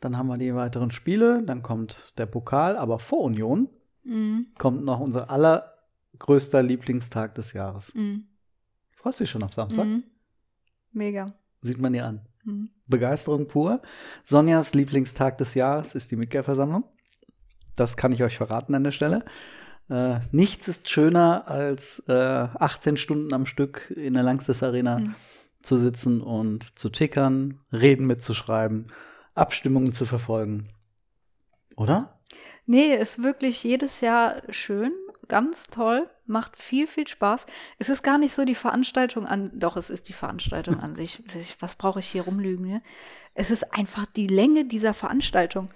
Dann 0.00 0.16
haben 0.16 0.28
wir 0.28 0.38
die 0.38 0.54
weiteren 0.54 0.90
Spiele. 0.90 1.42
Dann 1.42 1.62
kommt 1.62 2.12
der 2.18 2.26
Pokal. 2.26 2.76
Aber 2.76 2.98
vor 2.98 3.20
Union 3.20 3.68
Mhm. 4.04 4.46
kommt 4.56 4.84
noch 4.84 5.00
unser 5.00 5.28
allergrößter 5.28 6.62
Lieblingstag 6.62 7.34
des 7.34 7.52
Jahres. 7.52 7.94
Mhm. 7.94 8.26
Freust 8.92 9.20
du 9.20 9.24
dich 9.24 9.30
schon 9.30 9.42
auf 9.42 9.52
Samstag? 9.52 9.84
Mhm. 9.86 10.04
Mega. 10.92 11.26
Sieht 11.60 11.78
man 11.78 11.92
dir 11.92 12.06
an. 12.06 12.26
Mhm. 12.44 12.70
Begeisterung 12.86 13.46
pur. 13.48 13.82
Sonjas 14.24 14.72
Lieblingstag 14.74 15.36
des 15.38 15.54
Jahres 15.54 15.94
ist 15.94 16.10
die 16.10 16.16
Mitgliederversammlung. 16.16 16.84
Das 17.80 17.96
kann 17.96 18.12
ich 18.12 18.22
euch 18.22 18.36
verraten 18.36 18.74
an 18.74 18.84
der 18.84 18.92
Stelle. 18.92 19.24
Äh, 19.90 20.20
nichts 20.32 20.68
ist 20.68 20.88
schöner, 20.88 21.48
als 21.48 22.02
äh, 22.08 22.12
18 22.12 22.96
Stunden 22.96 23.32
am 23.32 23.46
Stück 23.46 23.90
in 23.96 24.14
der 24.14 24.22
Langstes 24.22 24.62
Arena 24.62 24.98
Mhm. 24.98 25.14
zu 25.62 25.76
sitzen 25.76 26.20
und 26.20 26.78
zu 26.78 26.88
tickern, 26.90 27.60
Reden 27.72 28.06
mitzuschreiben, 28.06 28.88
Abstimmungen 29.34 29.92
zu 29.92 30.04
verfolgen. 30.06 30.68
Oder? 31.76 32.18
Nee, 32.66 32.94
ist 32.94 33.22
wirklich 33.22 33.64
jedes 33.64 34.00
Jahr 34.02 34.42
schön, 34.50 34.92
ganz 35.28 35.64
toll, 35.68 36.08
macht 36.26 36.56
viel, 36.60 36.86
viel 36.86 37.08
Spaß. 37.08 37.46
Es 37.78 37.88
ist 37.88 38.02
gar 38.02 38.18
nicht 38.18 38.34
so 38.34 38.44
die 38.44 38.54
Veranstaltung 38.54 39.26
an, 39.26 39.50
doch, 39.54 39.76
es 39.76 39.88
ist 39.88 40.08
die 40.08 40.12
Veranstaltung 40.12 40.80
an 40.82 40.94
sich. 40.96 41.22
Ich- 41.34 41.56
Was 41.60 41.76
brauche 41.76 42.00
ich 42.00 42.08
hier 42.08 42.22
rumlügen? 42.22 42.66
Ne? 42.66 42.82
Es 43.34 43.50
ist 43.50 43.72
einfach 43.74 44.04
die 44.06 44.26
Länge 44.26 44.64
dieser 44.66 44.92
Veranstaltung. 44.92 45.70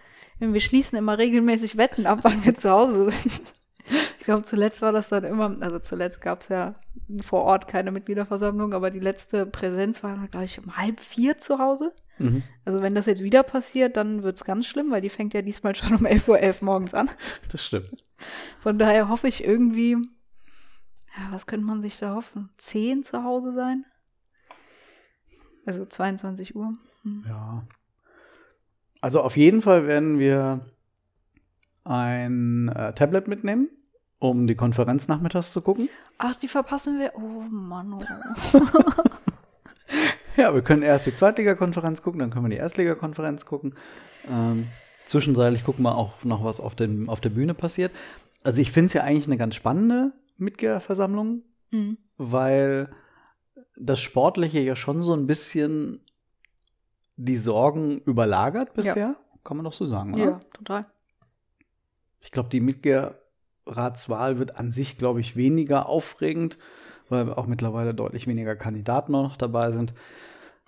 Wir 0.51 0.61
schließen 0.61 0.99
immer 0.99 1.19
regelmäßig 1.19 1.77
Wetten 1.77 2.07
ab, 2.07 2.21
wann 2.23 2.45
wir 2.45 2.55
zu 2.55 2.71
Hause 2.71 3.11
sind. 3.11 3.43
Ich 4.19 4.27
glaube, 4.27 4.45
zuletzt 4.45 4.81
war 4.83 4.93
das 4.93 5.09
dann 5.09 5.25
immer, 5.25 5.57
also 5.61 5.81
zuletzt 5.81 6.21
gab 6.21 6.43
es 6.43 6.49
ja 6.49 6.77
vor 7.25 7.43
Ort 7.43 7.67
keine 7.67 7.91
Mitgliederversammlung, 7.91 8.73
aber 8.73 8.93
die 8.93 9.01
letzte 9.01 9.47
Präsenz 9.47 10.05
war, 10.05 10.29
glaube 10.29 10.45
ich, 10.45 10.61
um 10.61 10.77
halb 10.77 11.01
vier 11.01 11.39
zu 11.39 11.59
Hause. 11.59 11.93
Mhm. 12.19 12.45
Also 12.65 12.83
wenn 12.83 12.95
das 12.95 13.07
jetzt 13.07 13.25
wieder 13.25 13.43
passiert, 13.43 13.97
dann 13.97 14.23
wird 14.23 14.37
es 14.37 14.45
ganz 14.45 14.67
schlimm, 14.67 14.93
weil 14.93 15.01
die 15.01 15.11
fängt 15.11 15.35
ja 15.35 15.43
diesmal 15.43 15.75
schon 15.75 15.97
um 15.97 16.07
11.11 16.07 16.29
Uhr 16.61 16.65
morgens 16.65 16.95
an. 16.95 17.11
Das 17.51 17.65
stimmt. 17.65 18.05
Von 18.61 18.79
daher 18.79 19.09
hoffe 19.09 19.27
ich 19.27 19.43
irgendwie, 19.43 19.97
ja, 21.17 21.33
was 21.33 21.47
könnte 21.47 21.67
man 21.67 21.83
sich 21.83 21.99
da 21.99 22.15
hoffen? 22.15 22.51
10 22.59 23.03
zu 23.03 23.25
Hause 23.25 23.53
sein? 23.53 23.85
Also 25.67 25.85
22 25.85 26.55
Uhr. 26.55 26.73
Hm. 27.03 27.25
Ja. 27.27 27.67
Also 29.03 29.21
auf 29.21 29.37
jeden 29.37 29.61
Fall 29.61 29.87
werden 29.87 30.19
wir 30.19 30.61
ein 31.85 32.69
äh, 32.69 32.95
Tablet 32.95 33.29
mitnehmen, 33.29 33.69
um 34.19 34.47
die 34.47 34.55
Konferenz 34.55 35.09
nachmittags 35.09 35.53
zu 35.53 35.61
gucken. 35.61 35.89
Ach, 36.19 36.37
die 36.37 36.49
verpassen 36.49 36.99
wir. 36.99 37.13
Oh 37.17 37.43
Mann. 37.51 37.93
Oh. 37.95 38.59
Ja, 40.35 40.55
wir 40.55 40.63
können 40.63 40.83
erst 40.83 41.05
die 41.07 41.13
Zweitliga-Konferenz 41.13 42.01
gucken, 42.01 42.19
dann 42.21 42.31
können 42.31 42.47
wir 42.47 42.51
die 42.51 42.57
Erstliga-Konferenz 42.57 43.45
gucken. 43.45 43.75
Ähm, 44.31 44.69
zwischenzeitlich 45.05 45.63
gucken 45.63 45.85
wir 45.85 45.95
auch 45.95 46.25
noch, 46.25 46.43
was 46.43 46.59
auf, 46.59 46.75
dem, 46.75 47.11
auf 47.11 47.21
der 47.21 47.29
Bühne 47.29 47.53
passiert. 47.53 47.93
Also 48.43 48.63
ich 48.63 48.73
finde 48.73 48.87
es 48.87 48.93
ja 48.95 49.03
eigentlich 49.03 49.27
eine 49.27 49.37
ganz 49.37 49.55
spannende 49.55 50.13
Mitgliederversammlung, 50.39 51.43
Hm. 51.71 51.99
weil 52.17 52.89
das 53.77 54.01
Sportliche 54.01 54.61
ja 54.61 54.75
schon 54.75 55.03
so 55.05 55.13
ein 55.13 55.27
bisschen 55.27 56.01
die 57.25 57.37
Sorgen 57.37 57.99
überlagert 58.01 58.75
bisher. 58.75 59.17
Kann 59.45 59.57
man 59.57 59.65
doch 59.65 59.73
so 59.73 59.87
sagen, 59.87 60.15
oder? 60.15 60.23
Ja, 60.23 60.41
total. 60.53 60.87
Ich 62.21 62.31
glaube, 62.31 62.49
die 62.49 62.61
Mitgliederratswahl 62.61 64.39
wird 64.39 64.57
an 64.57 64.71
sich, 64.71 64.99
glaube 64.99 65.21
ich, 65.21 65.37
weniger 65.37 65.89
aufregend, 65.89 66.59
weil 67.09 67.33
auch 67.33 67.47
mittlerweile 67.47 67.95
deutlich 67.95 68.27
weniger 68.27 68.55
Kandidaten 68.57 69.13
noch 69.13 69.37
dabei 69.37 69.73
sind. 69.73 69.95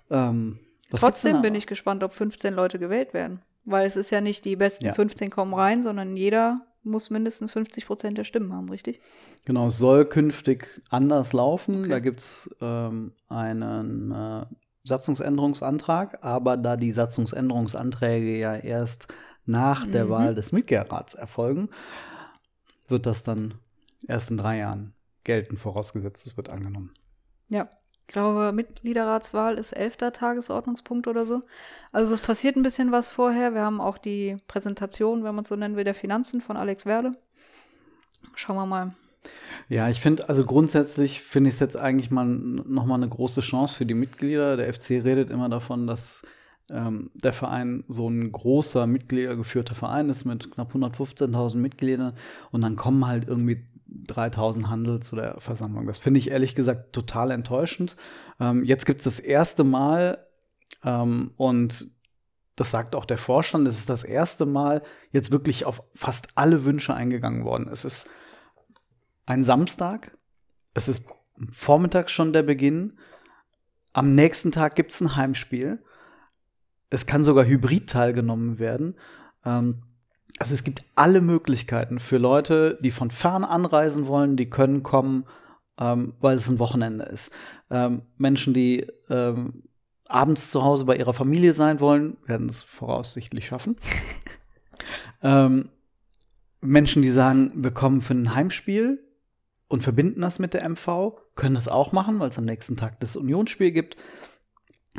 Ähm, 0.09 0.59
Trotzdem 0.91 1.41
bin 1.41 1.55
ich 1.55 1.67
gespannt, 1.67 2.03
ob 2.03 2.13
15 2.13 2.53
Leute 2.53 2.79
gewählt 2.79 3.13
werden. 3.13 3.41
Weil 3.63 3.87
es 3.87 3.95
ist 3.95 4.11
ja 4.11 4.21
nicht 4.21 4.45
die 4.45 4.55
besten 4.55 4.85
Ja. 4.85 4.93
15 4.93 5.31
kommen 5.31 5.53
rein, 5.53 5.81
sondern 5.81 6.15
jeder 6.15 6.57
muss 6.83 7.09
mindestens 7.09 7.51
50 7.51 7.87
Prozent 7.87 8.17
der 8.17 8.23
Stimmen 8.23 8.53
haben, 8.53 8.69
richtig? 8.69 9.01
Genau, 9.45 9.67
es 9.67 9.79
soll 9.79 10.05
künftig 10.05 10.81
anders 10.89 11.33
laufen. 11.33 11.79
Okay. 11.79 11.89
Da 11.89 11.99
gibt 11.99 12.19
es 12.19 12.55
ähm, 12.61 13.13
einen 13.27 14.11
äh, 14.11 14.45
Satzungsänderungsantrag, 14.85 16.23
aber 16.23 16.57
da 16.57 16.77
die 16.77 16.91
Satzungsänderungsanträge 16.91 18.37
ja 18.37 18.55
erst 18.55 19.07
nach 19.45 19.85
der 19.85 20.05
Mhm. 20.05 20.09
Wahl 20.09 20.35
des 20.35 20.51
Mitgliederrats 20.51 21.13
erfolgen, 21.13 21.69
wird 22.87 23.05
das 23.05 23.23
dann 23.23 23.55
erst 24.07 24.31
in 24.31 24.37
drei 24.37 24.59
Jahren 24.59 24.93
gelten, 25.23 25.57
vorausgesetzt 25.57 26.25
es 26.27 26.37
wird 26.37 26.49
angenommen. 26.49 26.93
Ja. 27.49 27.67
Ich 28.07 28.13
glaube, 28.13 28.51
Mitgliederratswahl 28.53 29.57
ist 29.57 29.71
11. 29.71 30.11
Tagesordnungspunkt 30.13 31.07
oder 31.07 31.25
so. 31.25 31.41
Also 31.91 32.13
es 32.13 32.21
passiert 32.21 32.55
ein 32.55 32.61
bisschen 32.61 32.91
was 32.91 33.09
vorher. 33.09 33.55
Wir 33.55 33.63
haben 33.63 33.81
auch 33.81 33.97
die 33.97 34.37
Präsentation, 34.47 35.23
wenn 35.23 35.33
man 35.33 35.41
es 35.41 35.47
so 35.47 35.55
nennen 35.55 35.75
will, 35.75 35.85
der 35.85 35.95
Finanzen 35.95 36.39
von 36.39 36.55
Alex 36.55 36.85
Werle. 36.85 37.13
Schauen 38.35 38.57
wir 38.57 38.67
mal. 38.67 38.87
Ja, 39.67 39.89
ich 39.89 39.99
finde, 39.99 40.29
also 40.29 40.45
grundsätzlich 40.45 41.21
finde 41.21 41.49
ich 41.49 41.55
es 41.55 41.59
jetzt 41.59 41.77
eigentlich 41.77 42.11
mal 42.11 42.25
nochmal 42.25 43.01
eine 43.01 43.09
große 43.09 43.41
Chance 43.41 43.75
für 43.75 43.85
die 43.85 43.93
Mitglieder. 43.93 44.57
Der 44.57 44.71
FC 44.71 44.91
redet 44.91 45.31
immer 45.31 45.49
davon, 45.49 45.87
dass 45.87 46.23
ähm, 46.71 47.11
der 47.13 47.33
Verein 47.33 47.83
so 47.87 48.07
ein 48.07 48.31
großer 48.31 48.87
Mitgliedergeführter 48.87 49.75
Verein 49.75 50.09
ist 50.09 50.25
mit 50.25 50.51
knapp 50.51 50.73
115.000 50.73 51.57
Mitgliedern 51.57 52.13
und 52.51 52.61
dann 52.61 52.75
kommen 52.75 53.05
halt 53.07 53.27
irgendwie 53.27 53.65
3000 53.87 54.69
Handel 54.69 54.99
zu 55.01 55.15
der 55.15 55.39
Versammlung. 55.39 55.85
Das 55.87 55.99
finde 55.99 56.19
ich 56.19 56.31
ehrlich 56.31 56.55
gesagt 56.55 56.93
total 56.93 57.31
enttäuschend. 57.31 57.95
Ähm, 58.39 58.63
jetzt 58.63 58.85
gibt 58.85 58.99
es 58.99 59.03
das 59.05 59.19
erste 59.19 59.63
Mal 59.63 60.25
ähm, 60.83 61.31
und 61.37 61.87
das 62.55 62.71
sagt 62.71 62.95
auch 62.95 63.05
der 63.05 63.17
Vorstand, 63.17 63.67
es 63.67 63.79
ist 63.79 63.89
das 63.89 64.03
erste 64.03 64.45
Mal 64.45 64.81
jetzt 65.11 65.31
wirklich 65.31 65.65
auf 65.65 65.83
fast 65.93 66.29
alle 66.35 66.65
Wünsche 66.65 66.93
eingegangen 66.93 67.43
worden. 67.43 67.67
Es 67.71 67.83
ist 67.83 68.09
ein 69.25 69.43
Samstag. 69.43 70.17
Es 70.73 70.87
ist 70.87 71.05
vormittags 71.51 72.11
schon 72.11 72.33
der 72.33 72.43
Beginn. 72.43 72.97
Am 73.93 74.15
nächsten 74.15 74.51
Tag 74.51 74.75
gibt 74.75 74.93
es 74.93 75.01
ein 75.01 75.15
Heimspiel. 75.15 75.83
Es 76.89 77.05
kann 77.05 77.23
sogar 77.23 77.45
hybrid 77.45 77.89
teilgenommen 77.89 78.59
werden. 78.59 78.95
Ähm, 79.43 79.83
also 80.37 80.53
es 80.53 80.63
gibt 80.63 80.83
alle 80.95 81.21
Möglichkeiten 81.21 81.99
für 81.99 82.17
Leute, 82.17 82.77
die 82.81 82.91
von 82.91 83.09
fern 83.09 83.43
anreisen 83.43 84.07
wollen, 84.07 84.35
die 84.35 84.49
können 84.49 84.83
kommen, 84.83 85.25
ähm, 85.79 86.13
weil 86.19 86.35
es 86.35 86.49
ein 86.49 86.59
Wochenende 86.59 87.05
ist. 87.05 87.31
Ähm, 87.69 88.01
Menschen, 88.17 88.53
die 88.53 88.85
ähm, 89.09 89.63
abends 90.07 90.51
zu 90.51 90.63
Hause 90.63 90.85
bei 90.85 90.97
ihrer 90.97 91.13
Familie 91.13 91.53
sein 91.53 91.79
wollen, 91.79 92.17
werden 92.25 92.49
es 92.49 92.63
voraussichtlich 92.63 93.45
schaffen. 93.47 93.77
ähm, 95.23 95.69
Menschen, 96.59 97.01
die 97.01 97.09
sagen, 97.09 97.51
wir 97.55 97.71
kommen 97.71 98.01
für 98.01 98.13
ein 98.13 98.35
Heimspiel 98.35 99.04
und 99.67 99.81
verbinden 99.81 100.21
das 100.21 100.39
mit 100.39 100.53
der 100.53 100.67
MV, 100.67 101.17
können 101.35 101.55
das 101.55 101.67
auch 101.67 101.91
machen, 101.91 102.19
weil 102.19 102.29
es 102.29 102.37
am 102.37 102.45
nächsten 102.45 102.77
Tag 102.77 102.99
das 102.99 103.15
Unionsspiel 103.15 103.71
gibt. 103.71 103.97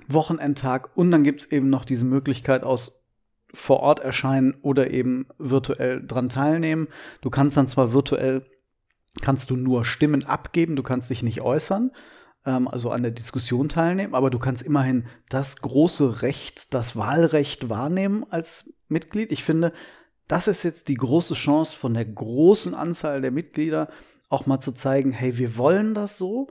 Wochenendtag 0.09 0.97
und 0.97 1.11
dann 1.11 1.25
gibt 1.25 1.41
es 1.41 1.53
eben 1.53 1.71
noch 1.71 1.85
diese 1.85 2.05
Möglichkeit 2.05 2.65
aus 2.65 3.07
vor 3.55 3.81
Ort 3.81 4.01
erscheinen 4.01 4.55
oder 4.61 4.91
eben 4.91 5.27
virtuell 5.39 6.05
dran 6.07 6.29
teilnehmen. 6.29 6.89
Du 7.23 7.31
kannst 7.31 7.57
dann 7.57 7.69
zwar 7.69 7.93
virtuell, 7.93 8.45
kannst 9.23 9.51
du 9.51 9.57
nur 9.57 9.85
Stimmen 9.85 10.27
abgeben, 10.27 10.77
du 10.77 10.83
kannst 10.83 11.09
dich 11.09 11.23
nicht 11.23 11.41
äußern, 11.41 11.93
ähm, 12.45 12.69
also 12.69 12.91
an 12.91 13.03
der 13.03 13.13
Diskussion 13.13 13.69
teilnehmen, 13.69 14.15
aber 14.15 14.31
du 14.31 14.39
kannst 14.39 14.63
immerhin 14.63 15.07
das 15.31 15.57
große 15.57 16.23
Recht, 16.23 16.75
das 16.75 16.97
Wahlrecht 16.97 17.71
wahrnehmen 17.71 18.25
als 18.29 18.75
Mitglied. 18.89 19.33
Ich 19.33 19.43
finde, 19.43 19.73
das 20.29 20.49
ist 20.49 20.63
jetzt 20.63 20.89
die 20.89 20.95
große 20.95 21.35
Chance 21.35 21.73
von 21.73 21.95
der 21.95 22.05
großen 22.05 22.75
Anzahl 22.75 23.21
der 23.21 23.31
Mitglieder, 23.31 23.89
auch 24.29 24.47
mal 24.47 24.59
zu 24.59 24.73
zeigen, 24.73 25.13
hey, 25.13 25.39
wir 25.39 25.57
wollen 25.57 25.95
das 25.95 26.19
so. 26.19 26.49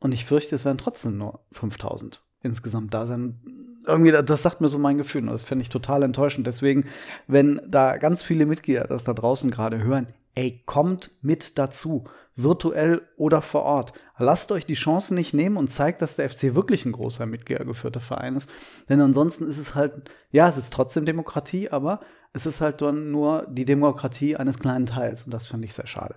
Und 0.00 0.12
ich 0.12 0.24
fürchte, 0.24 0.54
es 0.54 0.64
werden 0.64 0.78
trotzdem 0.78 1.18
nur 1.18 1.40
5000 1.52 2.22
insgesamt 2.42 2.94
da 2.94 3.06
sein. 3.06 3.40
Irgendwie, 3.86 4.12
das 4.12 4.42
sagt 4.42 4.60
mir 4.60 4.68
so 4.68 4.78
mein 4.78 4.98
Gefühl 4.98 5.22
und 5.22 5.28
das 5.28 5.44
fände 5.44 5.62
ich 5.62 5.68
total 5.68 6.02
enttäuschend. 6.02 6.46
Deswegen, 6.46 6.84
wenn 7.26 7.60
da 7.66 7.96
ganz 7.96 8.22
viele 8.22 8.46
Mitglieder 8.46 8.84
das 8.84 9.04
da 9.04 9.14
draußen 9.14 9.50
gerade 9.50 9.82
hören, 9.82 10.08
ey, 10.34 10.62
kommt 10.66 11.10
mit 11.22 11.58
dazu, 11.58 12.04
virtuell 12.36 13.02
oder 13.16 13.40
vor 13.40 13.62
Ort. 13.62 13.94
Lasst 14.18 14.52
euch 14.52 14.66
die 14.66 14.74
Chancen 14.74 15.14
nicht 15.14 15.34
nehmen 15.34 15.56
und 15.56 15.68
zeigt, 15.68 16.02
dass 16.02 16.16
der 16.16 16.28
FC 16.28 16.54
wirklich 16.54 16.84
ein 16.84 16.92
großer 16.92 17.26
mitgliedergeführter 17.26 18.00
Verein 18.00 18.36
ist. 18.36 18.48
Denn 18.88 19.00
ansonsten 19.00 19.48
ist 19.48 19.58
es 19.58 19.74
halt, 19.74 20.10
ja, 20.30 20.46
es 20.46 20.58
ist 20.58 20.72
trotzdem 20.72 21.06
Demokratie, 21.06 21.70
aber 21.70 22.00
es 22.34 22.44
ist 22.44 22.60
halt 22.60 22.82
dann 22.82 23.10
nur 23.10 23.46
die 23.48 23.64
Demokratie 23.64 24.36
eines 24.36 24.58
kleinen 24.58 24.86
Teils. 24.86 25.22
Und 25.22 25.32
das 25.32 25.46
finde 25.46 25.64
ich 25.64 25.74
sehr 25.74 25.86
schade, 25.86 26.16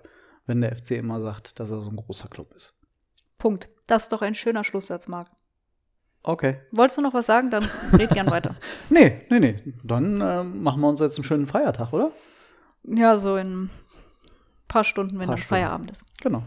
wenn 0.50 0.60
der 0.60 0.76
FC 0.76 0.92
immer 0.92 1.20
sagt, 1.22 1.60
dass 1.60 1.70
er 1.70 1.80
so 1.80 1.90
ein 1.90 1.96
großer 1.96 2.28
Club 2.28 2.52
ist. 2.56 2.74
Punkt. 3.38 3.68
Das 3.86 4.02
ist 4.02 4.12
doch 4.12 4.20
ein 4.20 4.34
schöner 4.34 4.64
Schlusssatz, 4.64 5.06
Marc. 5.06 5.30
Okay. 6.24 6.58
Wolltest 6.72 6.98
du 6.98 7.02
noch 7.02 7.14
was 7.14 7.26
sagen? 7.26 7.50
Dann 7.50 7.66
red 7.92 8.10
gern 8.10 8.28
weiter. 8.28 8.56
nee, 8.90 9.22
nee, 9.30 9.38
nee. 9.38 9.56
Dann 9.84 10.20
äh, 10.20 10.42
machen 10.42 10.80
wir 10.80 10.88
uns 10.88 10.98
jetzt 10.98 11.16
einen 11.16 11.24
schönen 11.24 11.46
Feiertag, 11.46 11.92
oder? 11.92 12.10
Ja, 12.82 13.16
so 13.16 13.36
in 13.36 13.64
ein 13.64 13.70
paar 14.66 14.82
Stunden, 14.82 15.20
wenn 15.20 15.28
Paar 15.28 15.36
dann 15.36 15.38
Stunden. 15.38 15.62
Feierabend 15.62 15.90
ist. 15.92 16.04
Genau. 16.20 16.42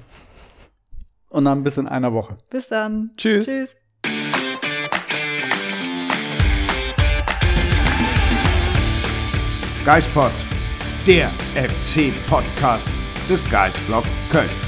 Und 1.29 1.45
dann 1.45 1.63
bis 1.63 1.77
in 1.77 1.87
einer 1.87 2.13
Woche. 2.13 2.37
Bis 2.49 2.67
dann. 2.67 3.11
Tschüss. 3.15 3.45
Tschüss. 3.45 3.75
Geispod, 9.85 10.31
der 11.07 11.29
FC-Podcast 11.55 12.89
des 13.29 13.43
Geisblog 13.49 14.03
Köln. 14.31 14.62